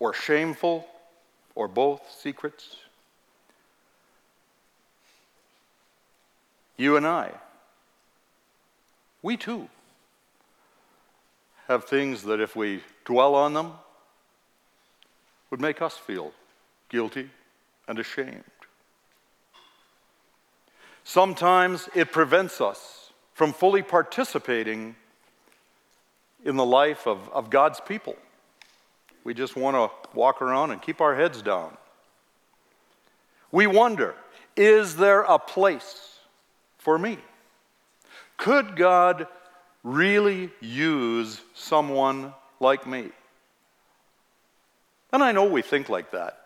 or 0.00 0.12
shameful 0.12 0.84
or 1.54 1.68
both 1.68 2.02
secrets? 2.20 2.74
You 6.76 6.96
and 6.96 7.06
I, 7.06 7.30
we 9.22 9.36
too 9.36 9.68
have 11.68 11.84
things 11.84 12.24
that 12.24 12.40
if 12.40 12.56
we 12.56 12.82
dwell 13.04 13.36
on 13.36 13.54
them 13.54 13.74
would 15.52 15.60
make 15.60 15.80
us 15.80 15.96
feel 15.96 16.32
guilty 16.88 17.30
and 17.86 18.00
ashamed. 18.00 18.42
Sometimes 21.04 21.88
it 21.94 22.10
prevents 22.10 22.60
us 22.60 23.12
from 23.32 23.52
fully 23.52 23.82
participating 23.82 24.96
in 26.44 26.56
the 26.56 26.64
life 26.64 27.06
of, 27.06 27.28
of 27.30 27.50
God's 27.50 27.80
people. 27.80 28.16
We 29.24 29.34
just 29.34 29.56
want 29.56 29.76
to 29.76 30.16
walk 30.16 30.40
around 30.40 30.70
and 30.70 30.80
keep 30.80 31.00
our 31.00 31.14
heads 31.14 31.42
down 31.42 31.76
We 33.52 33.66
wonder 33.66 34.14
is 34.56 34.96
there 34.96 35.22
a 35.22 35.38
place 35.38 36.18
for 36.78 36.98
me? 36.98 37.18
Could 38.36 38.76
God 38.76 39.26
really 39.84 40.50
use 40.60 41.40
someone 41.54 42.34
like 42.58 42.86
me? 42.86 43.10
And 45.12 45.22
I 45.22 45.32
know 45.32 45.44
we 45.44 45.62
think 45.62 45.88
like 45.88 46.10
that 46.12 46.38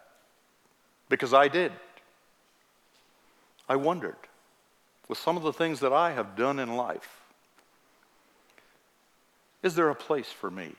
because 1.09 1.33
I 1.33 1.49
did. 1.49 1.73
I 3.69 3.77
wondered 3.77 4.17
with 5.09 5.19
some 5.19 5.37
of 5.37 5.43
the 5.43 5.53
things 5.53 5.81
that 5.81 5.93
I 5.93 6.13
have 6.13 6.37
done 6.37 6.59
in 6.59 6.77
life 6.77 7.24
is 9.65 9.75
there 9.75 9.89
a 9.89 9.95
place 9.95 10.31
for 10.31 10.51
me? 10.51 10.73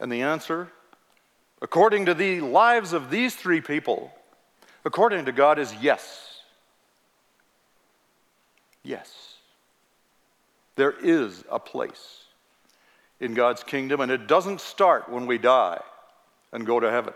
And 0.00 0.10
the 0.10 0.22
answer, 0.22 0.68
according 1.60 2.06
to 2.06 2.14
the 2.14 2.40
lives 2.40 2.92
of 2.92 3.10
these 3.10 3.34
three 3.34 3.60
people, 3.60 4.12
according 4.84 5.24
to 5.24 5.32
God, 5.32 5.58
is 5.58 5.74
yes. 5.82 6.40
Yes. 8.84 9.34
There 10.76 10.94
is 11.02 11.44
a 11.50 11.58
place 11.58 12.22
in 13.20 13.34
God's 13.34 13.64
kingdom, 13.64 14.00
and 14.00 14.10
it 14.10 14.28
doesn't 14.28 14.60
start 14.60 15.08
when 15.08 15.26
we 15.26 15.36
die 15.36 15.80
and 16.52 16.64
go 16.64 16.78
to 16.78 16.90
heaven. 16.90 17.14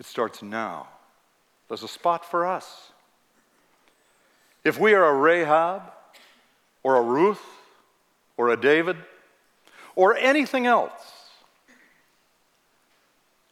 It 0.00 0.06
starts 0.06 0.42
now. 0.42 0.88
There's 1.68 1.84
a 1.84 1.88
spot 1.88 2.28
for 2.28 2.44
us. 2.44 2.90
If 4.64 4.80
we 4.80 4.94
are 4.94 5.06
a 5.06 5.14
Rahab 5.14 5.82
or 6.82 6.96
a 6.96 7.02
Ruth 7.02 7.42
or 8.36 8.50
a 8.50 8.56
David 8.56 8.96
or 9.94 10.16
anything 10.16 10.66
else, 10.66 10.92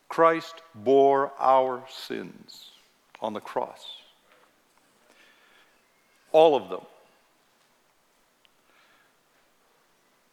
Christ 0.09 0.63
bore 0.75 1.33
our 1.39 1.85
sins 1.89 2.71
on 3.21 3.35
the 3.35 3.41
cross. 3.41 3.85
All 6.33 6.57
of 6.57 6.69
them. 6.69 6.81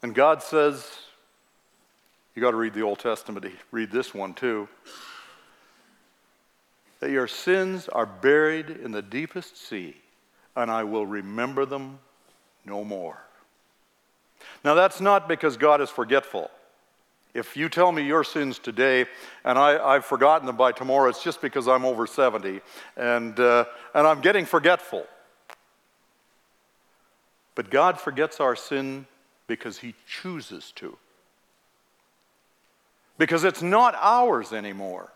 And 0.01 0.13
God 0.13 0.41
says, 0.43 0.87
you 2.35 2.41
got 2.41 2.51
to 2.51 2.57
read 2.57 2.73
the 2.73 2.81
Old 2.81 2.99
Testament, 2.99 3.45
read 3.71 3.91
this 3.91 4.13
one 4.13 4.33
too, 4.33 4.67
that 6.99 7.09
your 7.09 7.27
sins 7.27 7.87
are 7.89 8.05
buried 8.05 8.69
in 8.69 8.91
the 8.91 9.01
deepest 9.01 9.57
sea, 9.57 9.95
and 10.55 10.69
I 10.69 10.83
will 10.83 11.05
remember 11.05 11.65
them 11.65 11.99
no 12.65 12.83
more. 12.83 13.21
Now, 14.63 14.73
that's 14.73 14.99
not 14.99 15.27
because 15.27 15.57
God 15.57 15.81
is 15.81 15.89
forgetful. 15.89 16.49
If 17.33 17.57
you 17.57 17.67
tell 17.67 17.91
me 17.91 18.03
your 18.03 18.23
sins 18.23 18.59
today 18.59 19.05
and 19.43 19.59
I, 19.59 19.95
have 19.95 20.05
forgotten 20.05 20.47
them 20.47 20.55
by 20.55 20.71
tomorrow, 20.71 21.09
it's 21.09 21.21
just 21.21 21.41
because 21.41 21.67
I'm 21.67 21.83
over 21.83 22.07
70 22.07 22.61
and, 22.95 23.39
uh, 23.39 23.65
and 23.93 24.07
I'm 24.07 24.21
getting 24.21 24.45
forgetful. 24.45 25.05
But 27.55 27.69
God 27.69 27.99
forgets 27.99 28.39
our 28.39 28.55
sin 28.55 29.05
because 29.47 29.79
He 29.79 29.95
chooses 30.07 30.71
to. 30.75 30.97
Because 33.17 33.43
it's 33.43 33.61
not 33.61 33.95
ours 33.99 34.51
anymore. 34.53 35.11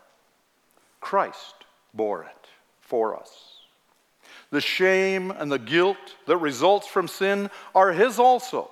Christ 1.00 1.54
bore 1.94 2.24
it 2.24 2.48
for 2.80 3.18
us. 3.18 3.59
The 4.50 4.60
shame 4.60 5.30
and 5.30 5.50
the 5.50 5.58
guilt 5.58 6.16
that 6.26 6.36
results 6.38 6.86
from 6.86 7.08
sin 7.08 7.50
are 7.74 7.92
His 7.92 8.18
also. 8.18 8.70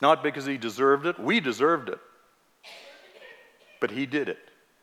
Not 0.00 0.22
because 0.22 0.46
he 0.46 0.56
deserved 0.58 1.06
it, 1.06 1.18
we 1.18 1.40
deserved 1.40 1.88
it. 1.88 1.98
But 3.80 3.90
he 3.90 4.06
did 4.06 4.28
it 4.28 4.38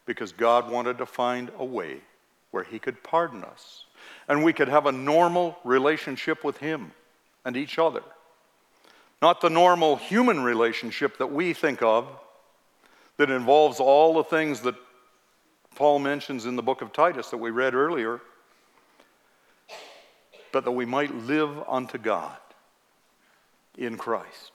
because 0.05 0.31
God 0.31 0.69
wanted 0.69 0.97
to 0.97 1.05
find 1.05 1.51
a 1.57 1.65
way 1.65 2.01
where 2.51 2.63
he 2.63 2.79
could 2.79 3.01
pardon 3.03 3.43
us 3.43 3.85
and 4.27 4.43
we 4.43 4.53
could 4.53 4.69
have 4.69 4.85
a 4.85 4.91
normal 4.91 5.57
relationship 5.63 6.43
with 6.43 6.57
him 6.57 6.91
and 7.43 7.57
each 7.57 7.79
other. 7.79 8.03
Not 9.21 9.41
the 9.41 9.49
normal 9.49 9.95
human 9.95 10.41
relationship 10.41 11.17
that 11.17 11.31
we 11.31 11.53
think 11.53 11.81
of 11.81 12.07
that 13.17 13.29
involves 13.29 13.79
all 13.79 14.13
the 14.13 14.23
things 14.23 14.61
that 14.61 14.75
Paul 15.75 15.99
mentions 15.99 16.45
in 16.45 16.55
the 16.55 16.63
book 16.63 16.81
of 16.81 16.93
Titus 16.93 17.29
that 17.29 17.37
we 17.37 17.51
read 17.51 17.73
earlier, 17.73 18.21
but 20.51 20.63
that 20.63 20.71
we 20.71 20.85
might 20.85 21.13
live 21.13 21.51
unto 21.67 21.97
God 21.97 22.37
in 23.77 23.97
Christ. 23.97 24.51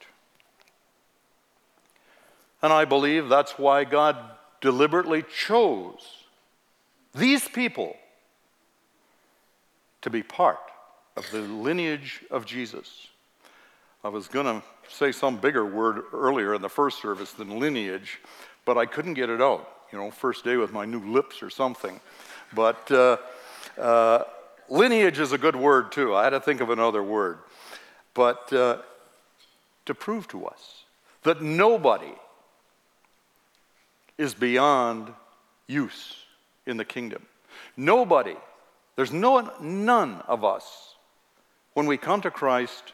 And 2.62 2.72
I 2.72 2.84
believe 2.84 3.28
that's 3.28 3.58
why 3.58 3.84
God 3.84 4.16
deliberately 4.60 5.22
chose 5.22 6.24
these 7.14 7.46
people 7.48 7.96
to 10.02 10.10
be 10.10 10.22
part 10.22 10.58
of 11.16 11.30
the 11.30 11.40
lineage 11.40 12.24
of 12.30 12.46
Jesus. 12.46 13.08
I 14.02 14.08
was 14.08 14.28
going 14.28 14.46
to 14.46 14.62
say 14.88 15.12
some 15.12 15.36
bigger 15.36 15.66
word 15.66 16.02
earlier 16.12 16.54
in 16.54 16.62
the 16.62 16.68
first 16.68 17.02
service 17.02 17.32
than 17.32 17.58
lineage, 17.58 18.20
but 18.64 18.78
I 18.78 18.86
couldn't 18.86 19.14
get 19.14 19.28
it 19.28 19.42
out. 19.42 19.68
You 19.92 19.98
know, 19.98 20.10
first 20.10 20.44
day 20.44 20.56
with 20.56 20.72
my 20.72 20.84
new 20.84 21.00
lips 21.00 21.42
or 21.42 21.50
something. 21.50 22.00
But 22.54 22.90
uh, 22.90 23.16
uh, 23.78 24.24
lineage 24.68 25.18
is 25.18 25.32
a 25.32 25.38
good 25.38 25.56
word 25.56 25.92
too. 25.92 26.14
I 26.14 26.24
had 26.24 26.30
to 26.30 26.40
think 26.40 26.60
of 26.60 26.70
another 26.70 27.02
word. 27.02 27.38
But 28.14 28.52
uh, 28.52 28.78
to 29.86 29.94
prove 29.94 30.28
to 30.28 30.46
us 30.46 30.84
that 31.22 31.42
nobody 31.42 32.14
is 34.16 34.34
beyond 34.34 35.12
use 35.66 36.16
in 36.66 36.76
the 36.76 36.84
kingdom. 36.84 37.26
Nobody, 37.76 38.36
there's 38.96 39.12
no, 39.12 39.50
none 39.60 40.22
of 40.28 40.44
us, 40.44 40.94
when 41.74 41.86
we 41.86 41.96
come 41.96 42.20
to 42.20 42.30
Christ, 42.30 42.92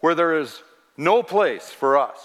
where 0.00 0.14
there 0.14 0.38
is 0.38 0.62
no 0.96 1.22
place 1.22 1.70
for 1.70 1.96
us 1.96 2.18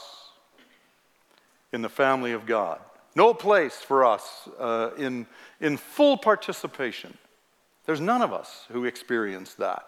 in 1.72 1.82
the 1.82 1.90
family 1.90 2.32
of 2.32 2.46
God, 2.46 2.80
no 3.16 3.34
place 3.34 3.76
for 3.76 4.06
us 4.06 4.48
uh, 4.60 4.92
in, 4.98 5.26
in 5.60 5.78
full 5.78 6.18
participation. 6.18 7.18
There's 7.86 8.02
none 8.02 8.22
of 8.22 8.32
us 8.32 8.66
who 8.72 8.86
experience 8.86 9.56
that. 9.56 9.86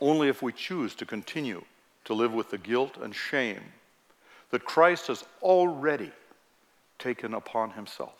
Only 0.00 0.28
if 0.28 0.42
we 0.42 0.52
choose 0.52 0.94
to 0.96 1.06
continue 1.06 1.64
to 2.04 2.14
live 2.14 2.32
with 2.32 2.50
the 2.50 2.58
guilt 2.58 2.96
and 3.02 3.14
shame 3.14 3.62
that 4.50 4.64
Christ 4.64 5.08
has 5.08 5.24
already 5.42 6.12
taken 6.98 7.34
upon 7.34 7.72
himself. 7.72 8.14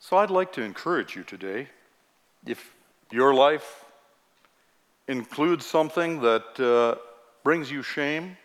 So 0.00 0.16
I'd 0.16 0.30
like 0.30 0.52
to 0.54 0.62
encourage 0.62 1.14
you 1.16 1.22
today, 1.22 1.68
if 2.46 2.72
your 3.10 3.34
life 3.34 3.84
includes 5.06 5.66
something 5.66 6.20
that 6.20 6.58
uh, 6.60 6.98
brings 7.42 7.70
you 7.70 7.82
shame, 7.82 8.36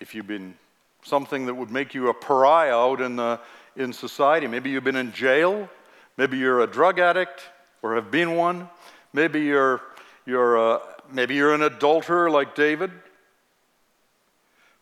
if 0.00 0.14
you've 0.14 0.26
been 0.26 0.54
something 1.02 1.46
that 1.46 1.54
would 1.54 1.70
make 1.70 1.94
you 1.94 2.08
a 2.08 2.14
pariah 2.14 2.76
out 2.76 3.00
in, 3.00 3.16
the, 3.16 3.40
in 3.76 3.92
society, 3.92 4.46
maybe 4.46 4.70
you've 4.70 4.84
been 4.84 4.96
in 4.96 5.12
jail, 5.12 5.68
maybe 6.16 6.38
you're 6.38 6.60
a 6.60 6.66
drug 6.66 6.98
addict 6.98 7.42
or 7.82 7.94
have 7.94 8.10
been 8.10 8.34
one, 8.34 8.68
maybe 9.12 9.40
you're, 9.40 9.80
you're 10.26 10.56
a, 10.56 10.80
Maybe 11.12 11.34
you're 11.34 11.54
an 11.54 11.62
adulterer 11.62 12.30
like 12.30 12.54
David. 12.54 12.90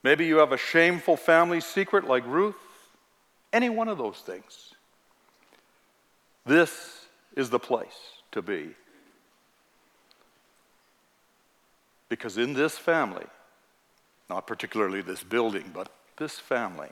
Maybe 0.02 0.26
you 0.26 0.38
have 0.38 0.52
a 0.52 0.58
shameful 0.58 1.16
family 1.16 1.60
secret 1.60 2.06
like 2.06 2.26
Ruth. 2.26 2.56
Any 3.52 3.70
one 3.70 3.88
of 3.88 3.98
those 3.98 4.18
things. 4.18 4.74
This 6.44 7.06
is 7.34 7.50
the 7.50 7.58
place 7.58 7.98
to 8.32 8.42
be. 8.42 8.74
Because 12.08 12.38
in 12.38 12.54
this 12.54 12.76
family, 12.76 13.24
not 14.28 14.46
particularly 14.46 15.00
this 15.00 15.22
building, 15.22 15.70
but 15.74 15.90
this 16.16 16.38
family, 16.38 16.90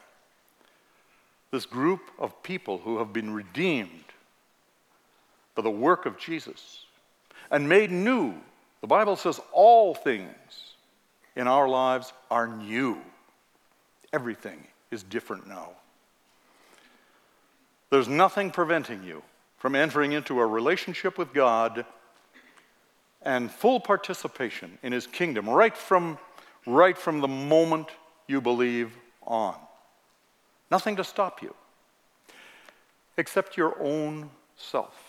this 1.50 1.66
group 1.66 2.00
of 2.18 2.42
people 2.42 2.78
who 2.78 2.98
have 2.98 3.12
been 3.12 3.32
redeemed 3.32 3.90
by 5.54 5.62
the 5.62 5.70
work 5.70 6.06
of 6.06 6.18
Jesus 6.18 6.84
and 7.50 7.68
made 7.68 7.90
new 7.90 8.34
the 8.86 8.86
Bible 8.86 9.16
says 9.16 9.40
all 9.52 9.94
things 9.94 10.74
in 11.34 11.48
our 11.48 11.68
lives 11.68 12.12
are 12.30 12.46
new. 12.46 12.98
Everything 14.12 14.64
is 14.90 15.02
different 15.02 15.48
now. 15.48 15.70
There's 17.90 18.08
nothing 18.08 18.50
preventing 18.50 19.02
you 19.02 19.22
from 19.58 19.74
entering 19.74 20.12
into 20.12 20.38
a 20.38 20.46
relationship 20.46 21.18
with 21.18 21.32
God 21.32 21.84
and 23.22 23.50
full 23.50 23.80
participation 23.80 24.78
in 24.84 24.92
His 24.92 25.06
kingdom 25.06 25.48
right 25.48 25.76
from, 25.76 26.18
right 26.66 26.98
from 26.98 27.20
the 27.20 27.28
moment 27.28 27.88
you 28.26 28.40
believe 28.40 28.96
on. 29.26 29.54
Nothing 30.70 30.96
to 30.96 31.04
stop 31.04 31.42
you 31.42 31.54
except 33.16 33.56
your 33.56 33.80
own 33.80 34.30
self 34.56 35.06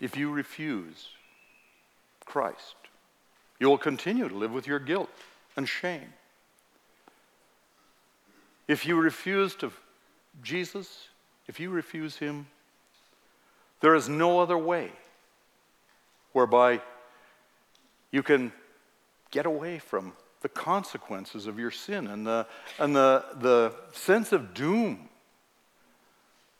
if 0.00 0.16
you 0.16 0.30
refuse 0.30 1.08
Christ. 2.24 2.74
You 3.60 3.68
will 3.68 3.78
continue 3.78 4.28
to 4.28 4.34
live 4.34 4.52
with 4.52 4.66
your 4.66 4.80
guilt 4.80 5.10
and 5.56 5.68
shame. 5.68 6.12
If 8.66 8.86
you 8.86 8.96
refuse 8.96 9.54
to 9.56 9.70
Jesus, 10.42 11.08
if 11.46 11.60
you 11.60 11.70
refuse 11.70 12.16
him, 12.16 12.46
there 13.80 13.94
is 13.94 14.08
no 14.08 14.40
other 14.40 14.58
way 14.58 14.90
whereby 16.32 16.80
you 18.10 18.22
can 18.22 18.52
get 19.34 19.46
away 19.46 19.80
from 19.80 20.12
the 20.42 20.48
consequences 20.48 21.48
of 21.48 21.58
your 21.58 21.72
sin 21.72 22.06
and 22.06 22.24
the, 22.24 22.46
and 22.78 22.94
the, 22.94 23.24
the 23.40 23.74
sense 23.92 24.30
of 24.30 24.54
doom 24.54 25.08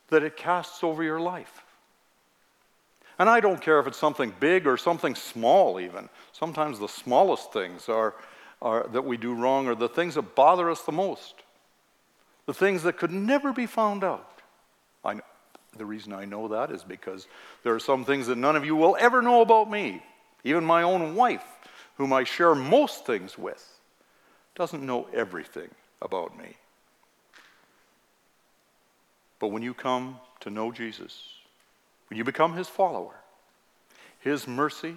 that 0.09 0.25
it 0.25 0.37
casts 0.37 0.83
over 0.83 1.03
your 1.05 1.21
life. 1.21 1.63
And 3.17 3.29
I 3.29 3.39
don't 3.39 3.61
care 3.61 3.79
if 3.79 3.87
it's 3.87 3.99
something 3.99 4.35
big 4.41 4.67
or 4.67 4.77
something 4.77 5.15
small, 5.15 5.79
even. 5.79 6.09
Sometimes 6.33 6.81
the 6.81 6.89
smallest 6.89 7.53
things 7.53 7.89
are, 7.89 8.15
are, 8.61 8.89
that 8.89 9.05
we 9.05 9.17
do 9.17 9.35
wrong 9.35 9.69
are 9.69 9.77
the 9.77 9.89
things 9.89 10.17
that 10.17 10.35
bother 10.35 10.69
us 10.69 10.83
the 10.83 10.91
most, 10.91 11.35
the 12.47 12.55
things 12.55 12.83
that 12.83 12.97
could 12.97 13.13
never 13.13 13.53
be 13.53 13.67
found 13.67 14.03
out. 14.03 14.41
I, 15.05 15.21
the 15.77 15.87
reason 15.87 16.13
I 16.13 16.25
know 16.25 16.49
that 16.49 16.73
is 16.73 16.83
because 16.83 17.29
there 17.63 17.75
are 17.75 17.81
some 17.81 18.05
things 18.05 18.27
that 18.27 18.37
none 18.37 18.57
of 18.57 18.65
you 18.65 18.75
will 18.75 18.97
ever 18.99 19.23
know 19.23 19.43
about 19.43 19.71
me. 19.71 20.03
Even 20.43 20.65
my 20.65 20.83
own 20.83 21.15
wife, 21.15 21.45
whom 21.97 22.13
I 22.13 22.25
share 22.25 22.55
most 22.55 23.07
things 23.07 23.39
with, 23.39 23.79
doesn't 24.55 24.85
know 24.85 25.07
everything 25.13 25.69
about 26.03 26.37
me. 26.37 26.57
But 29.39 29.49
when 29.49 29.63
you 29.63 29.75
come 29.75 30.19
to 30.41 30.51
know 30.51 30.73
Jesus, 30.73 31.23
when 32.09 32.19
you 32.19 32.25
become 32.25 32.55
his 32.55 32.69
follower, 32.69 33.17
his 34.21 34.47
mercy, 34.47 34.95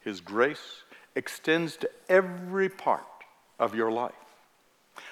his 0.00 0.20
grace 0.20 0.82
extends 1.14 1.76
to 1.76 1.90
every 2.08 2.68
part 2.68 3.04
of 3.58 3.74
your 3.74 3.90
life. 3.90 4.12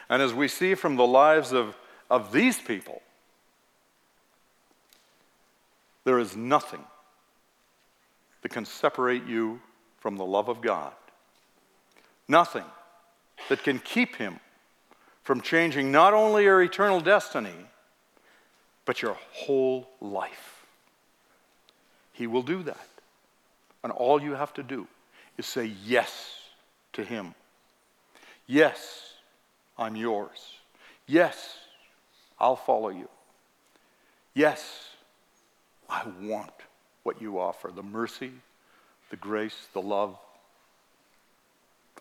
And 0.08 0.22
as 0.22 0.32
we 0.32 0.48
see 0.48 0.74
from 0.74 0.96
the 0.96 1.06
lives 1.06 1.52
of, 1.52 1.76
of 2.10 2.32
these 2.32 2.58
people, 2.58 3.02
there 6.04 6.18
is 6.18 6.36
nothing 6.36 6.84
that 8.42 8.50
can 8.50 8.64
separate 8.64 9.26
you 9.26 9.60
from 9.98 10.16
the 10.16 10.24
love 10.24 10.48
of 10.48 10.60
God. 10.60 10.92
Nothing 12.26 12.64
that 13.48 13.62
can 13.62 13.78
keep 13.78 14.16
him 14.16 14.40
from 15.22 15.40
changing 15.40 15.92
not 15.92 16.14
only 16.14 16.44
your 16.44 16.62
eternal 16.62 17.00
destiny, 17.00 17.66
but 18.84 19.02
your 19.02 19.18
whole 19.32 19.86
life. 20.00 20.64
He 22.14 22.26
will 22.26 22.42
do 22.42 22.62
that. 22.62 22.88
And 23.84 23.92
all 23.92 24.20
you 24.20 24.32
have 24.32 24.54
to 24.54 24.62
do 24.62 24.86
is 25.36 25.46
say 25.46 25.72
yes 25.84 26.40
to 26.94 27.04
Him. 27.04 27.34
Yes, 28.46 29.12
I'm 29.76 29.94
yours. 29.94 30.54
Yes, 31.06 31.58
I'll 32.40 32.56
follow 32.56 32.88
you. 32.88 33.08
Yes, 34.34 34.88
I 35.88 36.02
want 36.22 36.52
what 37.02 37.22
you 37.22 37.38
offer 37.38 37.70
the 37.74 37.82
mercy, 37.82 38.32
the 39.10 39.16
grace, 39.16 39.68
the 39.72 39.82
love. 39.82 40.16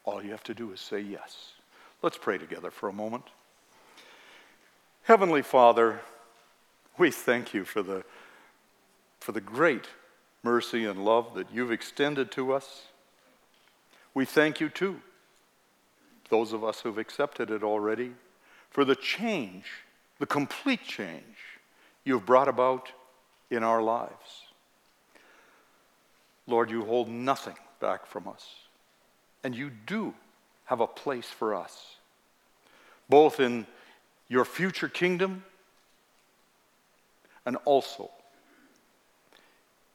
All 0.03 0.23
you 0.23 0.31
have 0.31 0.43
to 0.45 0.53
do 0.53 0.71
is 0.71 0.79
say 0.79 0.99
yes. 0.99 1.51
Let's 2.01 2.17
pray 2.17 2.37
together 2.37 2.71
for 2.71 2.89
a 2.89 2.93
moment. 2.93 3.25
Heavenly 5.03 5.41
Father, 5.41 6.01
we 6.97 7.11
thank 7.11 7.53
you 7.53 7.63
for 7.63 7.81
the, 7.81 8.03
for 9.19 9.31
the 9.31 9.41
great 9.41 9.85
mercy 10.43 10.85
and 10.85 11.03
love 11.03 11.33
that 11.35 11.47
you've 11.53 11.71
extended 11.71 12.31
to 12.31 12.53
us. 12.53 12.83
We 14.13 14.25
thank 14.25 14.59
you 14.59 14.69
too, 14.69 15.01
those 16.29 16.53
of 16.53 16.63
us 16.63 16.81
who've 16.81 16.97
accepted 16.97 17.51
it 17.51 17.63
already, 17.63 18.13
for 18.69 18.83
the 18.83 18.95
change, 18.95 19.65
the 20.19 20.25
complete 20.25 20.83
change 20.83 21.23
you've 22.03 22.25
brought 22.25 22.47
about 22.47 22.91
in 23.49 23.63
our 23.63 23.81
lives. 23.81 24.46
Lord, 26.47 26.71
you 26.71 26.85
hold 26.85 27.09
nothing 27.09 27.55
back 27.79 28.05
from 28.05 28.27
us, 28.27 28.45
and 29.43 29.53
you 29.55 29.69
do 29.85 30.13
have 30.65 30.79
a 30.79 30.87
place 30.87 31.27
for 31.27 31.53
us, 31.53 31.95
both 33.09 33.39
in 33.39 33.67
your 34.29 34.45
future 34.45 34.89
kingdom 34.89 35.43
and 37.45 37.57
also 37.65 38.09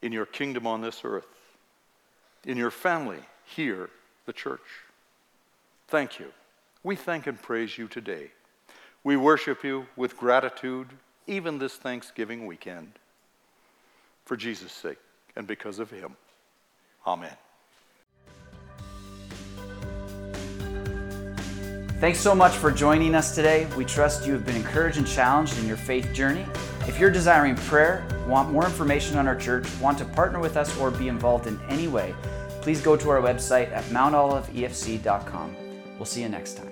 in 0.00 0.12
your 0.12 0.26
kingdom 0.26 0.66
on 0.66 0.80
this 0.80 1.02
earth, 1.04 1.26
in 2.44 2.56
your 2.56 2.70
family 2.70 3.18
here, 3.44 3.90
the 4.26 4.32
church. 4.32 4.60
Thank 5.88 6.18
you. 6.18 6.32
We 6.82 6.96
thank 6.96 7.26
and 7.26 7.40
praise 7.40 7.76
you 7.78 7.86
today. 7.86 8.30
We 9.04 9.16
worship 9.16 9.62
you 9.62 9.86
with 9.96 10.16
gratitude, 10.16 10.88
even 11.26 11.58
this 11.58 11.74
Thanksgiving 11.74 12.46
weekend. 12.46 12.92
For 14.24 14.36
Jesus' 14.36 14.72
sake 14.72 14.98
and 15.36 15.46
because 15.46 15.78
of 15.78 15.90
him. 15.90 16.16
Amen. 17.06 17.36
Thanks 22.02 22.18
so 22.18 22.34
much 22.34 22.52
for 22.52 22.72
joining 22.72 23.14
us 23.14 23.32
today. 23.32 23.68
We 23.76 23.84
trust 23.84 24.26
you 24.26 24.32
have 24.32 24.44
been 24.44 24.56
encouraged 24.56 24.98
and 24.98 25.06
challenged 25.06 25.56
in 25.58 25.68
your 25.68 25.76
faith 25.76 26.12
journey. 26.12 26.44
If 26.88 26.98
you're 26.98 27.12
desiring 27.12 27.54
prayer, 27.54 28.04
want 28.26 28.50
more 28.50 28.64
information 28.64 29.18
on 29.18 29.28
our 29.28 29.36
church, 29.36 29.68
want 29.80 29.98
to 29.98 30.04
partner 30.04 30.40
with 30.40 30.56
us, 30.56 30.76
or 30.78 30.90
be 30.90 31.06
involved 31.06 31.46
in 31.46 31.60
any 31.68 31.86
way, 31.86 32.12
please 32.60 32.80
go 32.80 32.96
to 32.96 33.08
our 33.10 33.20
website 33.20 33.70
at 33.70 33.84
mountoliveefc.com. 33.84 35.56
We'll 35.96 36.06
see 36.06 36.22
you 36.22 36.28
next 36.28 36.56
time. 36.56 36.71